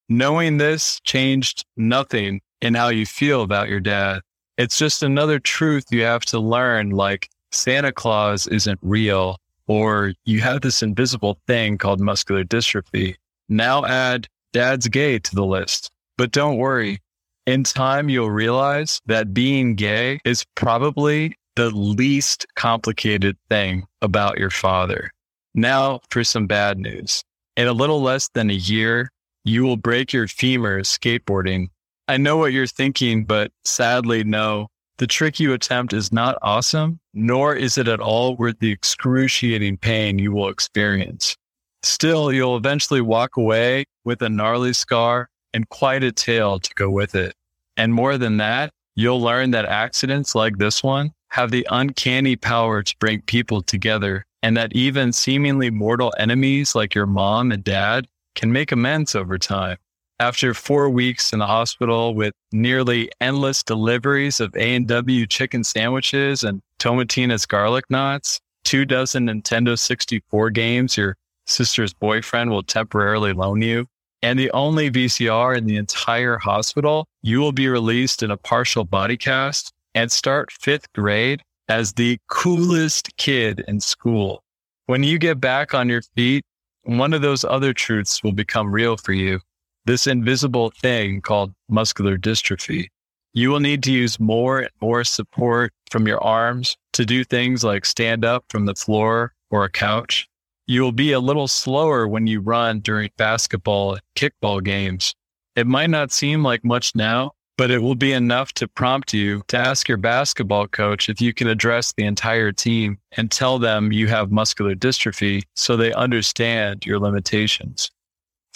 Knowing 0.10 0.58
this 0.58 1.00
changed 1.04 1.66
nothing 1.78 2.42
in 2.62 2.74
how 2.74 2.90
you 2.90 3.06
feel 3.06 3.42
about 3.42 3.70
your 3.70 3.80
dad. 3.80 4.22
It's 4.58 4.78
just 4.78 5.04
another 5.04 5.40
truth 5.40 5.86
you 5.92 6.04
have 6.04 6.26
to 6.26 6.40
learn, 6.40 6.92
like 6.92 7.30
Santa 7.52 7.92
Claus 7.92 8.48
isn't 8.48 8.80
real, 8.82 9.38
or 9.68 10.14
you 10.26 10.42
have 10.42 10.62
this 10.62 10.84
invisible 10.84 11.40
thing 11.48 11.78
called 11.78 12.00
muscular 12.00 12.44
dystrophy. 12.44 13.16
Now 13.50 13.86
add 13.86 14.28
dad's 14.52 14.88
gay 14.88 15.20
to 15.20 15.36
the 15.36 15.46
list. 15.46 15.90
But 16.18 16.32
don't 16.32 16.58
worry, 16.58 17.00
in 17.46 17.64
time, 17.64 18.10
you'll 18.10 18.32
realize 18.32 19.02
that 19.06 19.34
being 19.34 19.76
gay 19.76 20.20
is 20.24 20.46
probably 20.56 21.36
the 21.56 21.70
least 21.70 22.46
complicated 22.56 23.38
thing 23.50 23.86
about 24.02 24.38
your 24.38 24.50
father. 24.50 25.12
Now 25.54 26.00
for 26.10 26.24
some 26.24 26.48
bad 26.48 26.80
news. 26.80 27.24
In 27.56 27.68
a 27.68 27.74
little 27.74 28.02
less 28.02 28.30
than 28.34 28.50
a 28.50 28.54
year, 28.54 29.10
you 29.44 29.64
will 29.64 29.78
break 29.78 30.14
your 30.14 30.28
femur 30.28 30.82
skateboarding. 30.82 31.68
I 32.08 32.18
know 32.18 32.38
what 32.38 32.54
you're 32.54 32.66
thinking, 32.66 33.26
but 33.26 33.52
sadly, 33.64 34.24
no. 34.24 34.68
The 34.98 35.08
trick 35.08 35.40
you 35.40 35.54
attempt 35.54 35.94
is 35.94 36.12
not 36.12 36.38
awesome, 36.42 37.00
nor 37.14 37.56
is 37.56 37.78
it 37.78 37.88
at 37.88 38.00
all 38.00 38.36
worth 38.36 38.60
the 38.60 38.72
excruciating 38.72 39.78
pain 39.78 40.18
you 40.18 40.32
will 40.32 40.50
experience. 40.50 41.36
Still, 41.84 42.32
you'll 42.32 42.56
eventually 42.56 43.02
walk 43.02 43.36
away 43.36 43.86
with 44.06 44.22
a 44.22 44.30
gnarly 44.30 44.74
scar 44.74 45.30
and 45.54 45.70
quite 45.70 46.04
a 46.04 46.12
tale 46.12 46.60
to 46.60 46.74
go 46.76 46.90
with 46.90 47.16
it. 47.16 47.34
And 47.78 47.94
more 47.94 48.18
than 48.18 48.38
that, 48.38 48.72
you'll 48.96 49.22
learn 49.22 49.52
that 49.52 49.66
accidents 49.66 50.36
like 50.36 50.58
this 50.58 50.84
one 50.84 51.12
have 51.30 51.52
the 51.52 51.68
uncanny 51.72 52.36
power 52.36 52.84
to 52.84 52.96
bring 53.00 53.22
people 53.22 53.62
together 53.62 54.26
and 54.44 54.56
that 54.56 54.76
even 54.76 55.12
seemingly 55.12 55.72
mortal 55.72 56.14
enemies 56.20 56.76
like 56.76 56.94
your 56.94 57.08
mom 57.08 57.52
and 57.52 57.64
dad 57.64 58.06
can 58.36 58.52
make 58.52 58.72
amends 58.72 59.16
over 59.16 59.38
time. 59.38 59.78
After 60.20 60.54
four 60.54 60.90
weeks 60.90 61.34
in 61.34 61.40
the 61.40 61.48
hospital 61.48 62.14
with 62.14 62.34
nearly 62.52 63.10
endless 63.20 63.64
deliveries 63.64 64.40
of 64.40 64.56
A&W 64.56 65.26
chicken 65.26 65.64
sandwiches 65.64 66.44
and 66.44 66.62
Tomatina's 66.80 67.46
garlic 67.46 67.86
knots, 67.90 68.40
two 68.64 68.86
dozen 68.86 69.28
Nintendo 69.28 69.78
64 69.78 70.50
games 70.52 70.98
your 70.98 71.16
sister's 71.46 71.94
boyfriend 71.94 72.52
will 72.52 72.64
temporarily 72.64 73.34
loan 73.34 73.62
you, 73.62 73.88
and 74.24 74.40
the 74.40 74.50
only 74.52 74.90
VCR 74.90 75.56
in 75.58 75.66
the 75.66 75.76
entire 75.76 76.38
hospital, 76.38 77.06
you 77.22 77.40
will 77.40 77.52
be 77.52 77.68
released 77.68 78.24
in 78.24 78.32
a 78.32 78.38
partial 78.38 78.86
body 78.86 79.18
cast 79.18 79.74
and 79.94 80.10
start 80.12 80.50
fifth 80.52 80.92
grade 80.94 81.44
as 81.68 81.94
the 81.94 82.18
coolest 82.30 83.16
kid 83.18 83.64
in 83.68 83.82
school. 83.82 84.42
When 84.86 85.04
you 85.04 85.20
get 85.20 85.42
back 85.42 85.74
on 85.74 85.90
your 85.90 86.02
feet, 86.16 86.44
one 86.84 87.14
of 87.14 87.22
those 87.22 87.44
other 87.44 87.74
truths 87.74 88.24
will 88.24 88.32
become 88.32 88.72
real 88.72 88.96
for 88.96 89.12
you. 89.12 89.42
This 89.86 90.08
invisible 90.08 90.72
thing 90.72 91.20
called 91.20 91.54
muscular 91.70 92.18
dystrophy. 92.18 92.88
You 93.34 93.50
will 93.50 93.60
need 93.60 93.84
to 93.84 93.92
use 93.92 94.20
more 94.20 94.60
and 94.60 94.70
more 94.82 95.04
support 95.04 95.74
from 95.92 96.08
your 96.08 96.24
arms 96.24 96.78
to 96.94 97.06
do 97.06 97.26
things 97.26 97.64
like 97.64 97.84
stand 97.84 98.24
up 98.24 98.46
from 98.50 98.66
the 98.66 98.76
floor 98.76 99.34
or 99.50 99.66
a 99.66 99.70
couch. 99.70 100.30
You'll 100.74 100.92
be 100.92 101.12
a 101.12 101.20
little 101.20 101.48
slower 101.48 102.08
when 102.08 102.26
you 102.26 102.40
run 102.42 102.80
during 102.80 103.12
basketball 103.16 103.94
and 103.94 104.02
kickball 104.16 104.64
games. 104.64 105.14
It 105.56 105.68
might 105.68 105.92
not 105.92 106.12
seem 106.12 106.42
like 106.42 106.66
much 106.66 106.96
now, 106.96 107.34
but 107.60 107.70
it 107.70 107.84
will 107.84 107.94
be 107.94 108.12
enough 108.12 108.54
to 108.54 108.68
prompt 108.68 109.14
you 109.14 109.44
to 109.50 109.58
ask 109.60 109.88
your 109.88 110.00
basketball 110.00 110.68
coach 110.68 111.10
if 111.10 111.22
you 111.22 111.32
can 111.32 111.48
address 111.48 111.94
the 111.94 112.06
entire 112.06 112.52
team 112.52 112.98
and 113.12 113.30
tell 113.30 113.60
them 113.60 113.92
you 113.92 114.08
have 114.08 114.32
muscular 114.32 114.74
dystrophy 114.74 115.44
so 115.56 115.78
they 115.78 115.94
understand 115.94 116.88
your 116.88 116.98
limitations. 116.98 117.92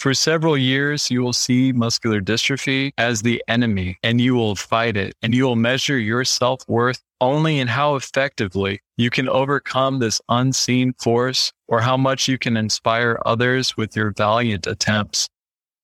For 0.00 0.12
several 0.12 0.58
years, 0.58 1.12
you 1.12 1.22
will 1.22 1.32
see 1.32 1.70
muscular 1.70 2.20
dystrophy 2.20 2.90
as 2.98 3.22
the 3.22 3.40
enemy 3.46 3.96
and 4.02 4.20
you 4.20 4.34
will 4.34 4.56
fight 4.56 4.96
it 4.96 5.14
and 5.22 5.32
you 5.32 5.44
will 5.44 5.54
measure 5.54 6.00
your 6.00 6.24
self 6.24 6.64
worth 6.66 7.00
only 7.20 7.58
in 7.58 7.68
how 7.68 7.96
effectively 7.96 8.80
you 8.96 9.10
can 9.10 9.28
overcome 9.28 9.98
this 9.98 10.20
unseen 10.28 10.92
force 10.94 11.52
or 11.66 11.80
how 11.80 11.96
much 11.96 12.28
you 12.28 12.38
can 12.38 12.56
inspire 12.56 13.20
others 13.26 13.76
with 13.76 13.96
your 13.96 14.12
valiant 14.12 14.66
attempts. 14.66 15.28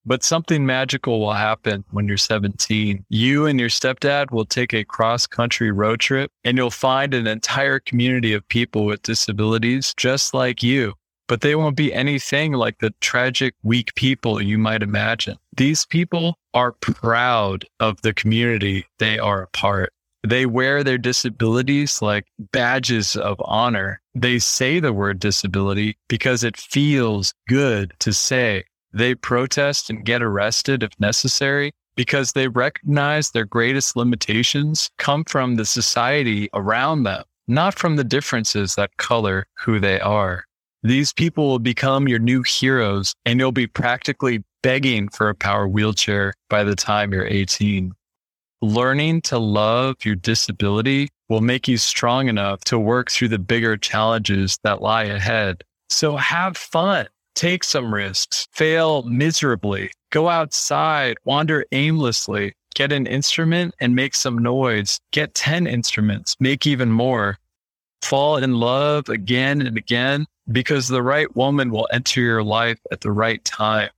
But 0.07 0.23
something 0.23 0.67
magical 0.67 1.21
will 1.21 1.33
happen 1.33 1.85
when 1.91 2.07
you're 2.07 2.19
17. 2.19 3.07
You 3.09 3.47
and 3.47 3.59
your 3.59 3.71
stepdad 3.71 4.31
will 4.31 4.45
take 4.45 4.75
a 4.75 4.85
cross 4.85 5.26
country 5.26 5.71
road 5.71 6.00
trip 6.00 6.31
and 6.45 6.59
you'll 6.59 6.71
find 6.71 7.14
an 7.14 7.26
entire 7.26 7.79
community 7.79 8.35
of 8.35 8.47
people 8.49 8.85
with 8.85 9.03
disabilities 9.03 9.95
just 9.97 10.35
like 10.35 10.62
you 10.62 10.95
but 11.26 11.41
they 11.41 11.55
won't 11.55 11.76
be 11.76 11.93
anything 11.93 12.53
like 12.53 12.79
the 12.79 12.93
tragic, 13.00 13.55
weak 13.62 13.95
people 13.95 14.43
you 14.43 14.59
might 14.59 14.83
imagine. 14.83 15.37
These 15.57 15.87
people 15.87 16.38
are 16.53 16.73
proud 16.73 17.64
of 17.81 18.03
the 18.03 18.12
community 18.12 18.87
they 18.99 19.19
are 19.19 19.43
a 19.43 19.49
part. 19.49 19.93
They 20.25 20.47
wear 20.47 20.83
their 20.83 20.97
disabilities 20.97 22.00
like 22.00 22.25
badges 22.38 23.14
of 23.14 23.37
honor. 23.45 24.00
They 24.14 24.38
say 24.38 24.81
the 24.81 24.93
word 24.93 25.19
disability 25.19 25.99
because 26.09 26.43
it 26.43 26.57
feels 26.57 27.35
good 27.47 27.93
to 27.99 28.14
say. 28.14 28.64
They 28.95 29.14
protest 29.14 29.90
and 29.90 30.04
get 30.04 30.23
arrested 30.23 30.83
if 30.83 30.93
necessary 30.99 31.73
because 31.95 32.33
they 32.33 32.49
recognize 32.49 33.31
their 33.31 33.45
greatest 33.45 33.97
limitations 33.97 34.90
come 34.97 35.25
from 35.25 35.57
the 35.57 35.66
society 35.66 36.49
around 36.54 37.02
them, 37.02 37.25
not 37.47 37.75
from 37.75 37.97
the 37.97 38.04
differences 38.04 38.76
that 38.76 38.97
color 38.97 39.47
who 39.59 39.78
they 39.78 40.00
are. 40.00 40.45
These 40.83 41.12
people 41.12 41.49
will 41.49 41.59
become 41.59 42.09
your 42.09 42.19
new 42.19 42.43
heroes 42.43 43.14
and 43.26 43.38
you'll 43.38 43.52
be 43.52 43.66
practically 43.66 44.43
begging 44.62 45.11
for 45.11 45.28
a 45.28 45.35
power 45.35 45.69
wheelchair 45.69 46.33
by 46.49 46.64
the 46.64 46.76
time 46.76 47.12
you're 47.12 47.26
18. 47.26 47.93
Learning 48.64 49.21
to 49.21 49.38
love 49.38 49.97
your 50.06 50.14
disability 50.14 51.11
will 51.28 51.42
make 51.42 51.68
you 51.68 51.76
strong 51.76 52.28
enough 52.28 52.61
to 52.64 52.78
work 52.78 53.11
through 53.11 53.28
the 53.28 53.38
bigger 53.38 53.76
challenges 53.76 54.59
that 54.62 54.80
lie 54.80 55.04
ahead. 55.04 55.62
So 55.90 56.16
have 56.16 56.56
fun, 56.56 57.06
take 57.35 57.62
some 57.62 57.92
risks, 57.92 58.49
fail 58.52 59.02
miserably, 59.02 59.90
go 60.09 60.30
outside, 60.30 61.18
wander 61.26 61.66
aimlessly, 61.73 62.54
get 62.75 62.90
an 62.90 63.06
instrument 63.06 63.75
and 63.80 63.94
make 63.94 64.14
some 64.14 64.38
noise, 64.38 64.99
get 65.11 65.35
10 65.35 65.66
instruments, 65.66 66.35
make 66.40 66.66
even 66.66 66.90
more, 66.90 67.37
fall 68.00 68.38
in 68.38 68.54
love 68.54 69.11
again 69.11 69.61
and 69.61 69.76
again 69.76 70.25
because 70.50 70.88
the 70.88 71.02
right 71.02 71.37
woman 71.37 71.71
will 71.71 71.87
enter 71.92 72.23
your 72.23 72.42
life 72.42 72.78
at 72.90 73.02
the 73.02 73.12
right 73.12 73.44
time. 73.44 73.90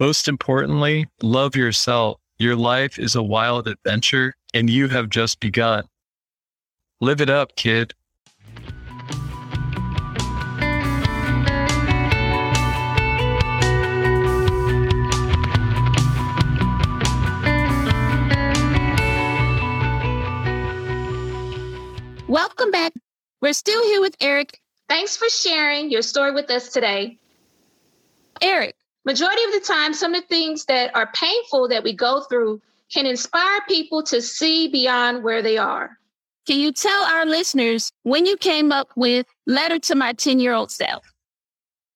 Most 0.00 0.26
importantly, 0.26 1.06
love 1.22 1.54
yourself. 1.54 2.18
Your 2.42 2.56
life 2.56 2.98
is 2.98 3.14
a 3.14 3.22
wild 3.22 3.68
adventure 3.68 4.34
and 4.52 4.68
you 4.68 4.88
have 4.88 5.08
just 5.08 5.38
begun. 5.38 5.84
Live 7.00 7.20
it 7.20 7.30
up, 7.30 7.54
kid. 7.54 7.94
Welcome 22.26 22.72
back. 22.72 22.92
We're 23.40 23.52
still 23.52 23.84
here 23.84 24.00
with 24.00 24.16
Eric 24.20 24.58
Thanks 24.88 25.16
for 25.16 25.28
sharing 25.28 25.92
your 25.92 26.02
story 26.02 26.32
with 26.32 26.50
us 26.50 26.70
today. 26.70 27.18
Eric, 28.40 28.74
majority 29.04 29.42
of 29.44 29.52
the 29.52 29.60
time, 29.60 29.94
some 29.94 30.14
of 30.14 30.22
the 30.22 30.28
things 30.28 30.64
that 30.66 30.94
are 30.94 31.10
painful 31.12 31.68
that 31.68 31.84
we 31.84 31.92
go 31.92 32.22
through 32.22 32.60
can 32.92 33.06
inspire 33.06 33.60
people 33.68 34.02
to 34.02 34.20
see 34.20 34.68
beyond 34.68 35.24
where 35.24 35.42
they 35.42 35.56
are. 35.56 35.98
Can 36.46 36.58
you 36.58 36.72
tell 36.72 37.04
our 37.04 37.24
listeners 37.24 37.92
when 38.02 38.26
you 38.26 38.36
came 38.36 38.72
up 38.72 38.88
with 38.96 39.26
Letter 39.46 39.78
to 39.78 39.94
My 39.94 40.12
10 40.12 40.40
year 40.40 40.52
old 40.52 40.70
self? 40.70 41.04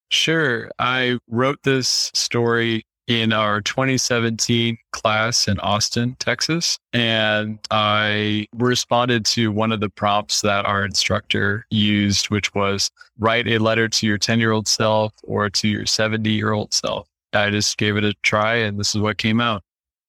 Sure. 0.08 0.70
I 0.78 1.18
wrote 1.28 1.62
this 1.64 2.12
story 2.14 2.85
in 3.06 3.32
our 3.32 3.60
2017 3.60 4.76
class 4.92 5.48
in 5.48 5.58
Austin, 5.60 6.16
Texas. 6.18 6.78
And 6.92 7.58
I 7.70 8.46
responded 8.54 9.24
to 9.26 9.52
one 9.52 9.72
of 9.72 9.80
the 9.80 9.90
prompts 9.90 10.40
that 10.40 10.66
our 10.66 10.84
instructor 10.84 11.66
used, 11.70 12.30
which 12.30 12.54
was 12.54 12.90
write 13.18 13.46
a 13.46 13.58
letter 13.58 13.88
to 13.88 14.06
your 14.06 14.18
10 14.18 14.40
year 14.40 14.52
old 14.52 14.68
self 14.68 15.12
or 15.22 15.48
to 15.50 15.68
your 15.68 15.86
70 15.86 16.28
year 16.30 16.52
old 16.52 16.72
self. 16.74 17.08
I 17.32 17.50
just 17.50 17.76
gave 17.76 17.96
it 17.96 18.04
a 18.04 18.14
try 18.22 18.56
and 18.56 18.78
this 18.78 18.94
is 18.94 19.00
what 19.00 19.18
came 19.18 19.40
out. 19.40 19.62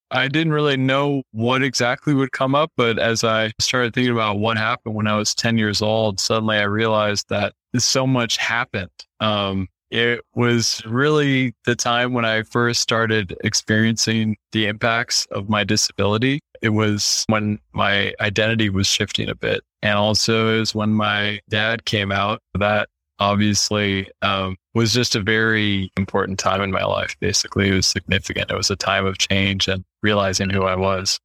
I 0.09 0.29
didn't 0.29 0.53
really 0.53 0.77
know 0.77 1.23
what 1.31 1.61
exactly 1.61 2.13
would 2.13 2.31
come 2.31 2.55
up, 2.55 2.71
but 2.77 2.97
as 2.97 3.25
I 3.25 3.51
started 3.59 3.93
thinking 3.93 4.13
about 4.13 4.39
what 4.39 4.57
happened 4.57 4.95
when 4.95 5.07
I 5.07 5.17
was 5.17 5.35
10 5.35 5.57
years 5.57 5.81
old, 5.81 6.21
suddenly 6.21 6.57
I 6.57 6.63
realized 6.63 7.27
that 7.27 7.53
so 7.77 8.07
much 8.07 8.37
happened. 8.37 8.89
Um, 9.19 9.67
it 9.89 10.21
was 10.35 10.81
really 10.85 11.53
the 11.65 11.75
time 11.75 12.13
when 12.13 12.25
I 12.25 12.43
first 12.43 12.81
started 12.81 13.37
experiencing 13.43 14.37
the 14.51 14.65
impacts 14.65 15.25
of 15.31 15.49
my 15.49 15.63
disability. 15.63 16.39
It 16.61 16.69
was 16.69 17.23
when 17.27 17.59
my 17.73 18.13
identity 18.19 18.69
was 18.69 18.87
shifting 18.87 19.29
a 19.29 19.35
bit. 19.35 19.63
And 19.81 19.97
also, 19.97 20.55
it 20.55 20.59
was 20.59 20.75
when 20.75 20.91
my 20.91 21.39
dad 21.49 21.85
came 21.85 22.11
out. 22.11 22.41
That 22.55 22.89
obviously 23.19 24.09
um, 24.21 24.57
was 24.73 24.93
just 24.93 25.15
a 25.15 25.21
very 25.21 25.91
important 25.97 26.39
time 26.39 26.61
in 26.61 26.71
my 26.71 26.83
life. 26.83 27.15
Basically, 27.19 27.69
it 27.69 27.73
was 27.73 27.87
significant. 27.87 28.51
It 28.51 28.57
was 28.57 28.71
a 28.71 28.75
time 28.75 29.05
of 29.05 29.17
change 29.17 29.67
and 29.67 29.85
realizing 30.01 30.49
who 30.49 30.63
I 30.63 30.75
was. 30.75 31.19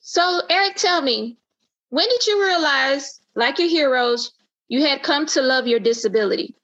So, 0.00 0.42
Eric, 0.48 0.76
tell 0.76 1.02
me, 1.02 1.36
when 1.90 2.08
did 2.08 2.26
you 2.26 2.42
realize, 2.42 3.20
like 3.34 3.58
your 3.58 3.68
heroes, 3.68 4.32
you 4.68 4.82
had 4.86 5.02
come 5.02 5.26
to 5.26 5.42
love 5.42 5.66
your 5.66 5.80
disability? 5.80 6.54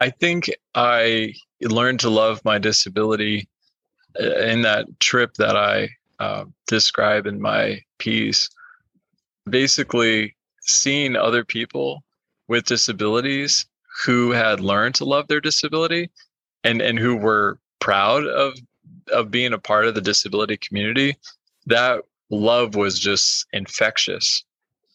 I 0.00 0.10
think 0.10 0.50
I 0.74 1.34
learned 1.62 2.00
to 2.00 2.10
love 2.10 2.44
my 2.44 2.58
disability 2.58 3.48
uh, 4.20 4.36
in 4.40 4.62
that 4.62 4.86
trip 5.00 5.34
that 5.34 5.56
I 5.56 5.88
uh, 6.18 6.44
describe 6.66 7.26
in 7.26 7.40
my 7.40 7.82
piece. 7.98 8.48
Basically, 9.48 10.36
seeing 10.60 11.16
other 11.16 11.44
people 11.44 12.02
with 12.48 12.64
disabilities 12.64 13.66
who 14.04 14.32
had 14.32 14.60
learned 14.60 14.94
to 14.96 15.04
love 15.04 15.28
their 15.28 15.40
disability 15.40 16.10
and, 16.64 16.82
and 16.82 16.98
who 16.98 17.16
were 17.16 17.58
proud 17.80 18.26
of 18.26 18.54
of 19.12 19.30
being 19.30 19.52
a 19.52 19.58
part 19.58 19.86
of 19.86 19.94
the 19.94 20.00
disability 20.00 20.56
community, 20.56 21.16
that 21.66 22.02
love 22.30 22.74
was 22.74 22.98
just 22.98 23.46
infectious. 23.52 24.44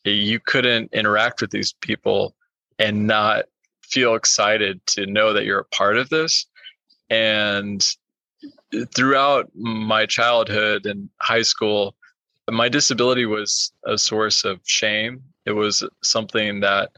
You 0.04 0.40
couldn't 0.40 0.94
interact 0.94 1.42
with 1.42 1.52
these 1.52 1.74
people 1.82 2.36
and 2.80 3.08
not 3.08 3.46
feel 3.91 4.15
excited 4.15 4.86
to 4.88 5.06
know 5.06 5.34
that 5.34 5.45
you're 5.45 5.60
a 5.60 5.65
part 5.65 5.97
of 5.97 6.10
this. 6.10 6.45
And 7.10 7.86
throughout 8.95 9.49
my 9.54 10.06
childhood 10.06 10.86
and 10.86 11.10
high 11.21 11.41
school, 11.41 11.95
my 12.49 12.69
disability 12.69 13.25
was 13.25 13.71
a 13.86 13.97
source 13.97 14.43
of 14.43 14.60
shame. 14.65 15.21
It 15.45 15.51
was 15.51 15.84
something 16.04 16.62
that 16.62 16.91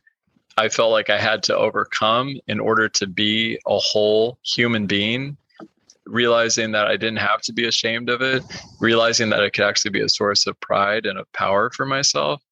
I 0.58 0.70
felt 0.70 0.92
like 0.92 1.10
I 1.10 1.20
had 1.20 1.42
to 1.44 1.58
overcome 1.58 2.40
in 2.48 2.60
order 2.60 2.88
to 2.90 3.08
be 3.08 3.60
a 3.68 3.78
whole 3.78 4.38
human 4.44 4.86
being. 4.86 5.38
Realizing 6.06 6.74
that 6.74 6.88
I 6.88 6.98
didn't 6.98 7.20
have 7.20 7.42
to 7.44 7.54
be 7.54 7.66
ashamed 7.66 8.10
of 8.10 8.22
it, 8.22 8.44
realizing 8.82 9.30
that 9.30 9.42
it 9.42 9.54
could 9.54 9.64
actually 9.64 9.92
be 9.92 10.02
a 10.02 10.10
source 10.10 10.46
of 10.48 10.60
pride 10.60 11.06
and 11.06 11.18
of 11.18 11.32
power 11.32 11.70
for 11.70 11.86
myself. 11.86 12.44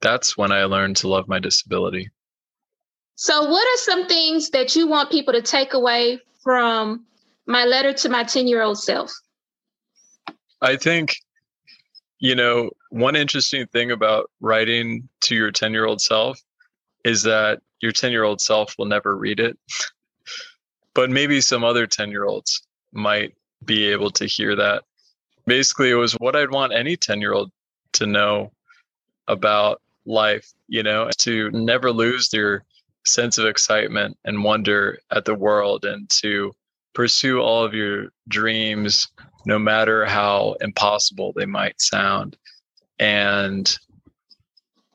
That's 0.00 0.38
when 0.38 0.52
I 0.52 0.64
learned 0.64 0.98
to 0.98 1.08
love 1.08 1.26
my 1.26 1.40
disability. 1.40 2.10
So, 3.14 3.44
what 3.48 3.66
are 3.66 3.78
some 3.78 4.06
things 4.06 4.50
that 4.50 4.74
you 4.74 4.86
want 4.86 5.10
people 5.10 5.32
to 5.32 5.42
take 5.42 5.74
away 5.74 6.20
from 6.42 7.04
my 7.46 7.64
letter 7.64 7.92
to 7.92 8.08
my 8.08 8.24
10 8.24 8.46
year 8.46 8.62
old 8.62 8.78
self? 8.78 9.12
I 10.60 10.76
think, 10.76 11.16
you 12.18 12.34
know, 12.34 12.70
one 12.90 13.16
interesting 13.16 13.66
thing 13.66 13.90
about 13.90 14.30
writing 14.40 15.08
to 15.22 15.34
your 15.34 15.50
10 15.50 15.72
year 15.72 15.86
old 15.86 16.00
self 16.00 16.40
is 17.04 17.22
that 17.24 17.60
your 17.80 17.92
10 17.92 18.12
year 18.12 18.22
old 18.22 18.40
self 18.40 18.76
will 18.78 18.86
never 18.86 19.16
read 19.16 19.40
it. 19.40 19.58
but 20.94 21.10
maybe 21.10 21.40
some 21.40 21.64
other 21.64 21.86
10 21.86 22.10
year 22.10 22.24
olds 22.24 22.62
might 22.92 23.34
be 23.64 23.86
able 23.88 24.10
to 24.10 24.26
hear 24.26 24.54
that. 24.56 24.84
Basically, 25.46 25.90
it 25.90 25.94
was 25.94 26.12
what 26.14 26.36
I'd 26.36 26.50
want 26.50 26.72
any 26.72 26.96
10 26.96 27.20
year 27.20 27.32
old 27.32 27.50
to 27.94 28.06
know 28.06 28.52
about 29.28 29.80
life, 30.04 30.52
you 30.68 30.82
know, 30.82 31.08
to 31.18 31.50
never 31.50 31.92
lose 31.92 32.28
their 32.28 32.64
sense 33.04 33.38
of 33.38 33.46
excitement 33.46 34.16
and 34.24 34.44
wonder 34.44 34.98
at 35.10 35.24
the 35.24 35.34
world 35.34 35.84
and 35.84 36.08
to 36.08 36.52
pursue 36.94 37.40
all 37.40 37.64
of 37.64 37.74
your 37.74 38.08
dreams 38.28 39.08
no 39.44 39.58
matter 39.58 40.04
how 40.04 40.54
impossible 40.60 41.32
they 41.34 41.46
might 41.46 41.80
sound 41.80 42.36
and 42.98 43.78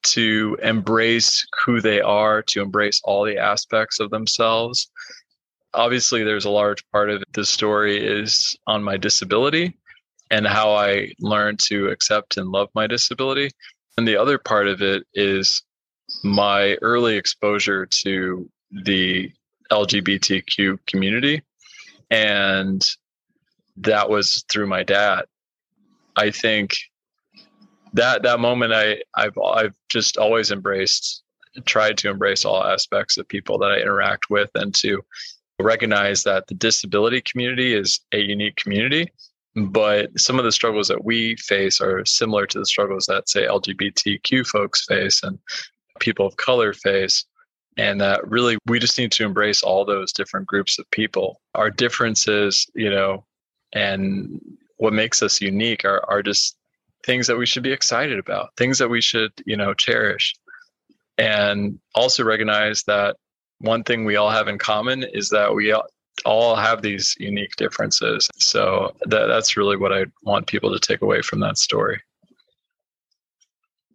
to 0.03 0.57
embrace 0.63 1.45
who 1.65 1.81
they 1.81 1.99
are 1.99 2.41
to 2.41 2.61
embrace 2.61 3.01
all 3.03 3.25
the 3.25 3.37
aspects 3.37 3.99
of 3.99 4.09
themselves 4.09 4.89
obviously, 5.77 6.23
there's 6.23 6.45
a 6.45 6.49
large 6.49 6.83
part 6.91 7.09
of 7.09 7.23
the 7.33 7.45
story 7.45 7.97
is 7.97 8.57
on 8.67 8.83
my 8.83 8.97
disability 8.97 9.77
and 10.31 10.45
how 10.45 10.73
I 10.73 11.13
learned 11.19 11.59
to 11.67 11.87
accept 11.87 12.37
and 12.37 12.49
love 12.49 12.69
my 12.75 12.87
disability. 12.87 13.51
And 13.97 14.07
the 14.07 14.17
other 14.17 14.37
part 14.37 14.67
of 14.67 14.81
it 14.81 15.03
is 15.13 15.63
my 16.23 16.75
early 16.81 17.17
exposure 17.17 17.85
to 17.85 18.49
the 18.71 19.31
LGBTQ 19.71 20.79
community. 20.87 21.41
And 22.09 22.85
that 23.77 24.09
was 24.09 24.43
through 24.49 24.67
my 24.67 24.83
dad. 24.83 25.25
I 26.15 26.31
think 26.31 26.75
that 27.93 28.23
that 28.23 28.39
moment 28.39 28.73
I 28.73 29.01
I've 29.15 29.37
I've 29.37 29.75
just 29.89 30.17
always 30.17 30.51
embraced 30.51 31.23
tried 31.65 31.97
to 31.97 32.09
embrace 32.09 32.45
all 32.45 32.63
aspects 32.63 33.17
of 33.17 33.27
people 33.27 33.57
that 33.59 33.71
I 33.71 33.79
interact 33.79 34.29
with 34.29 34.49
and 34.55 34.73
to 34.75 35.01
recognize 35.59 36.23
that 36.23 36.45
the 36.47 36.53
disability 36.53 37.21
community 37.21 37.73
is 37.73 37.99
a 38.11 38.19
unique 38.19 38.55
community 38.57 39.11
but 39.55 40.07
some 40.19 40.37
of 40.37 40.45
the 40.45 40.51
struggles 40.51 40.87
that 40.87 41.03
we 41.03 41.35
face 41.37 41.81
are 41.81 42.05
similar 42.05 42.45
to 42.45 42.59
the 42.59 42.65
struggles 42.65 43.07
that 43.07 43.27
say 43.27 43.47
lgbtq 43.47 44.45
folks 44.45 44.85
face 44.85 45.23
and 45.23 45.39
people 45.99 46.25
of 46.25 46.37
color 46.37 46.73
face 46.73 47.25
and 47.77 48.01
that 48.01 48.27
really 48.27 48.57
we 48.65 48.79
just 48.79 48.97
need 48.97 49.11
to 49.11 49.23
embrace 49.23 49.61
all 49.61 49.85
those 49.85 50.11
different 50.11 50.47
groups 50.47 50.79
of 50.79 50.89
people 50.91 51.41
our 51.55 51.69
differences 51.69 52.67
you 52.75 52.89
know 52.89 53.23
and 53.73 54.39
what 54.77 54.93
makes 54.93 55.21
us 55.21 55.41
unique 55.41 55.83
are, 55.85 56.03
are 56.09 56.23
just 56.23 56.57
things 57.05 57.27
that 57.27 57.37
we 57.37 57.45
should 57.45 57.63
be 57.63 57.71
excited 57.71 58.19
about 58.19 58.49
things 58.57 58.77
that 58.77 58.89
we 58.89 59.01
should 59.01 59.31
you 59.45 59.55
know 59.55 59.73
cherish 59.73 60.33
and 61.17 61.79
also 61.95 62.23
recognize 62.23 62.83
that 62.83 63.15
one 63.59 63.83
thing 63.83 64.05
we 64.05 64.15
all 64.15 64.29
have 64.29 64.47
in 64.47 64.57
common 64.57 65.03
is 65.03 65.29
that 65.29 65.53
we 65.53 65.73
all 66.25 66.55
have 66.55 66.81
these 66.81 67.15
unique 67.19 67.55
differences. 67.55 68.29
So 68.37 68.95
that, 69.05 69.27
that's 69.27 69.57
really 69.57 69.77
what 69.77 69.93
I 69.93 70.05
want 70.23 70.47
people 70.47 70.71
to 70.73 70.79
take 70.79 71.01
away 71.01 71.21
from 71.21 71.39
that 71.41 71.57
story. 71.57 72.01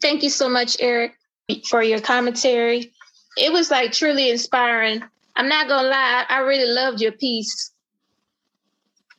Thank 0.00 0.22
you 0.22 0.30
so 0.30 0.48
much, 0.48 0.76
Eric, 0.80 1.14
for 1.60 1.82
your 1.82 2.00
commentary. 2.00 2.92
It 3.36 3.52
was 3.52 3.70
like 3.70 3.92
truly 3.92 4.30
inspiring. 4.30 5.02
I'm 5.36 5.48
not 5.48 5.68
gonna 5.68 5.88
lie, 5.88 6.24
I 6.28 6.40
really 6.40 6.70
loved 6.70 7.00
your 7.00 7.12
piece. 7.12 7.72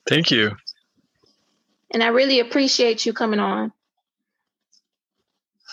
Thank 0.08 0.32
you. 0.32 0.56
And 1.92 2.04
I 2.04 2.08
really 2.08 2.40
appreciate 2.40 3.06
you 3.06 3.14
coming 3.14 3.40
on. 3.40 3.72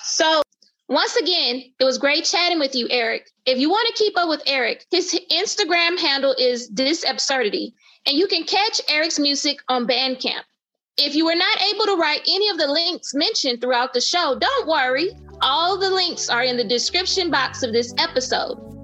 So 0.03 0.43
once 0.89 1.15
again, 1.17 1.63
it 1.79 1.85
was 1.85 1.99
great 1.99 2.25
chatting 2.25 2.59
with 2.59 2.75
you, 2.75 2.89
Eric. 2.91 3.31
If 3.47 3.59
you 3.59 3.71
want 3.71 3.87
to 3.89 4.03
keep 4.03 4.19
up 4.19 4.29
with 4.29 4.43
Eric, 4.47 4.87
his 4.91 5.19
Instagram 5.31 5.99
handle 5.99 6.35
is 6.39 6.69
Disabsurdity, 6.69 7.73
and 8.07 8.17
you 8.17 8.27
can 8.27 8.45
catch 8.45 8.81
Eric's 8.89 9.19
music 9.19 9.59
on 9.69 9.87
Bandcamp. 9.87 10.43
If 10.97 11.15
you 11.15 11.25
were 11.25 11.37
not 11.37 11.63
able 11.63 11.87
to 11.87 11.97
write 11.97 12.23
any 12.29 12.49
of 12.49 12.59
the 12.59 12.67
links 12.67 13.15
mentioned 13.15 13.61
throughout 13.61 13.95
the 13.95 14.01
show, 14.01 14.37
don't 14.39 14.67
worry. 14.67 15.11
All 15.43 15.79
the 15.79 15.89
links 15.89 16.29
are 16.29 16.43
in 16.43 16.57
the 16.57 16.65
description 16.65 17.31
box 17.31 17.63
of 17.63 17.73
this 17.73 17.95
episode. 17.99 18.80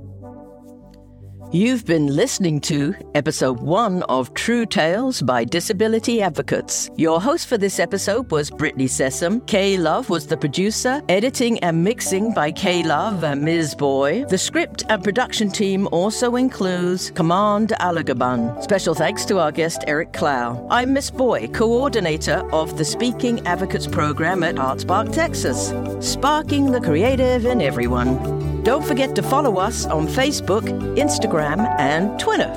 You've 1.53 1.87
been 1.87 2.09
listening 2.09 2.61
to 2.63 2.93
episode 3.15 3.61
one 3.61 4.03
of 4.05 4.35
True 4.35 4.67
Tales 4.67 5.23
by 5.23 5.45
Disability 5.45 6.21
Advocates. 6.21 6.91
Your 6.97 7.21
host 7.21 7.47
for 7.47 7.57
this 7.57 7.79
episode 7.79 8.33
was 8.33 8.51
Brittany 8.51 8.87
Sessum. 8.87 9.47
Kay 9.47 9.77
Love 9.77 10.11
was 10.11 10.27
the 10.27 10.37
producer. 10.37 11.01
Editing 11.09 11.61
and 11.61 11.85
mixing 11.85 12.35
by 12.35 12.51
Kay 12.51 12.83
Love 12.83 13.23
and 13.23 13.43
Ms. 13.43 13.77
Boye. 13.77 14.25
The 14.29 14.37
script 14.37 14.83
and 14.89 15.05
production 15.05 15.49
team 15.49 15.89
also 15.93 16.35
includes 16.35 17.13
Command 17.13 17.69
Alagaban. 17.81 18.61
Special 18.63 18.95
thanks 18.95 19.25
to 19.27 19.39
our 19.39 19.53
guest 19.53 19.85
Eric 19.87 20.13
Clow. 20.13 20.67
I'm 20.69 20.93
Miss 20.93 21.11
Boye, 21.13 21.47
coordinator 21.47 22.43
of 22.53 22.77
the 22.77 22.85
Speaking 22.85 23.47
Advocates 23.47 23.87
program 23.87 24.43
at 24.43 24.57
ArtSpark, 24.57 25.13
Texas, 25.13 25.73
sparking 26.01 26.73
the 26.73 26.81
creative 26.81 27.47
in 27.47 27.63
everyone. 27.63 28.56
Don't 28.67 28.85
forget 28.85 29.15
to 29.15 29.23
follow 29.23 29.59
us 29.59 29.87
on 29.87 30.09
Facebook, 30.09 30.65
Instagram, 30.97 31.61
and 31.79 32.19
Twitter. 32.19 32.51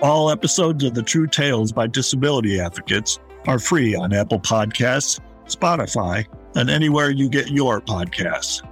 All 0.00 0.30
episodes 0.30 0.84
of 0.84 0.94
the 0.94 1.02
True 1.02 1.26
Tales 1.26 1.72
by 1.72 1.88
Disability 1.88 2.60
Advocates 2.60 3.18
are 3.48 3.58
free 3.58 3.96
on 3.96 4.12
Apple 4.12 4.38
Podcasts, 4.38 5.18
Spotify, 5.46 6.24
and 6.54 6.70
anywhere 6.70 7.10
you 7.10 7.28
get 7.28 7.50
your 7.50 7.80
podcasts. 7.80 8.62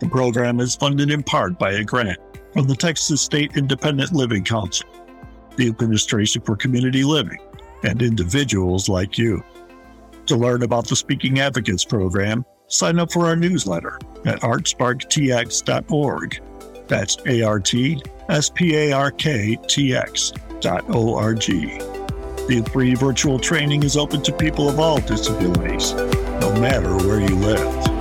The 0.00 0.08
program 0.08 0.60
is 0.60 0.74
funded 0.74 1.10
in 1.10 1.22
part 1.22 1.58
by 1.58 1.72
a 1.72 1.84
grant 1.84 2.18
from 2.54 2.66
the 2.66 2.76
Texas 2.76 3.20
State 3.20 3.58
Independent 3.58 4.14
Living 4.14 4.42
Council, 4.42 4.88
the 5.56 5.68
Administration 5.68 6.40
for 6.40 6.56
Community 6.56 7.04
Living, 7.04 7.40
and 7.82 8.02
individuals 8.02 8.88
like 8.88 9.18
you. 9.18 9.42
To 10.26 10.36
learn 10.36 10.62
about 10.62 10.88
the 10.88 10.96
Speaking 10.96 11.40
Advocates 11.40 11.84
program, 11.84 12.44
sign 12.68 12.98
up 12.98 13.12
for 13.12 13.26
our 13.26 13.36
newsletter 13.36 13.98
at 14.24 14.40
artsparktx.org. 14.40 16.40
That's 16.88 17.18
A 17.26 17.42
R 17.42 17.60
T 17.60 18.02
S 18.28 18.50
P 18.50 18.76
A 18.76 18.92
R 18.92 19.10
K 19.10 19.56
T 19.68 19.94
X 19.94 20.32
dot 20.60 20.84
O 20.88 21.16
R 21.16 21.34
G. 21.34 21.78
The 22.48 22.68
free 22.72 22.94
virtual 22.94 23.38
training 23.38 23.82
is 23.82 23.96
open 23.96 24.22
to 24.22 24.32
people 24.32 24.68
of 24.68 24.78
all 24.78 25.00
disabilities, 25.00 25.92
no 25.94 26.60
matter 26.60 26.94
where 26.96 27.20
you 27.20 27.34
live. 27.36 27.95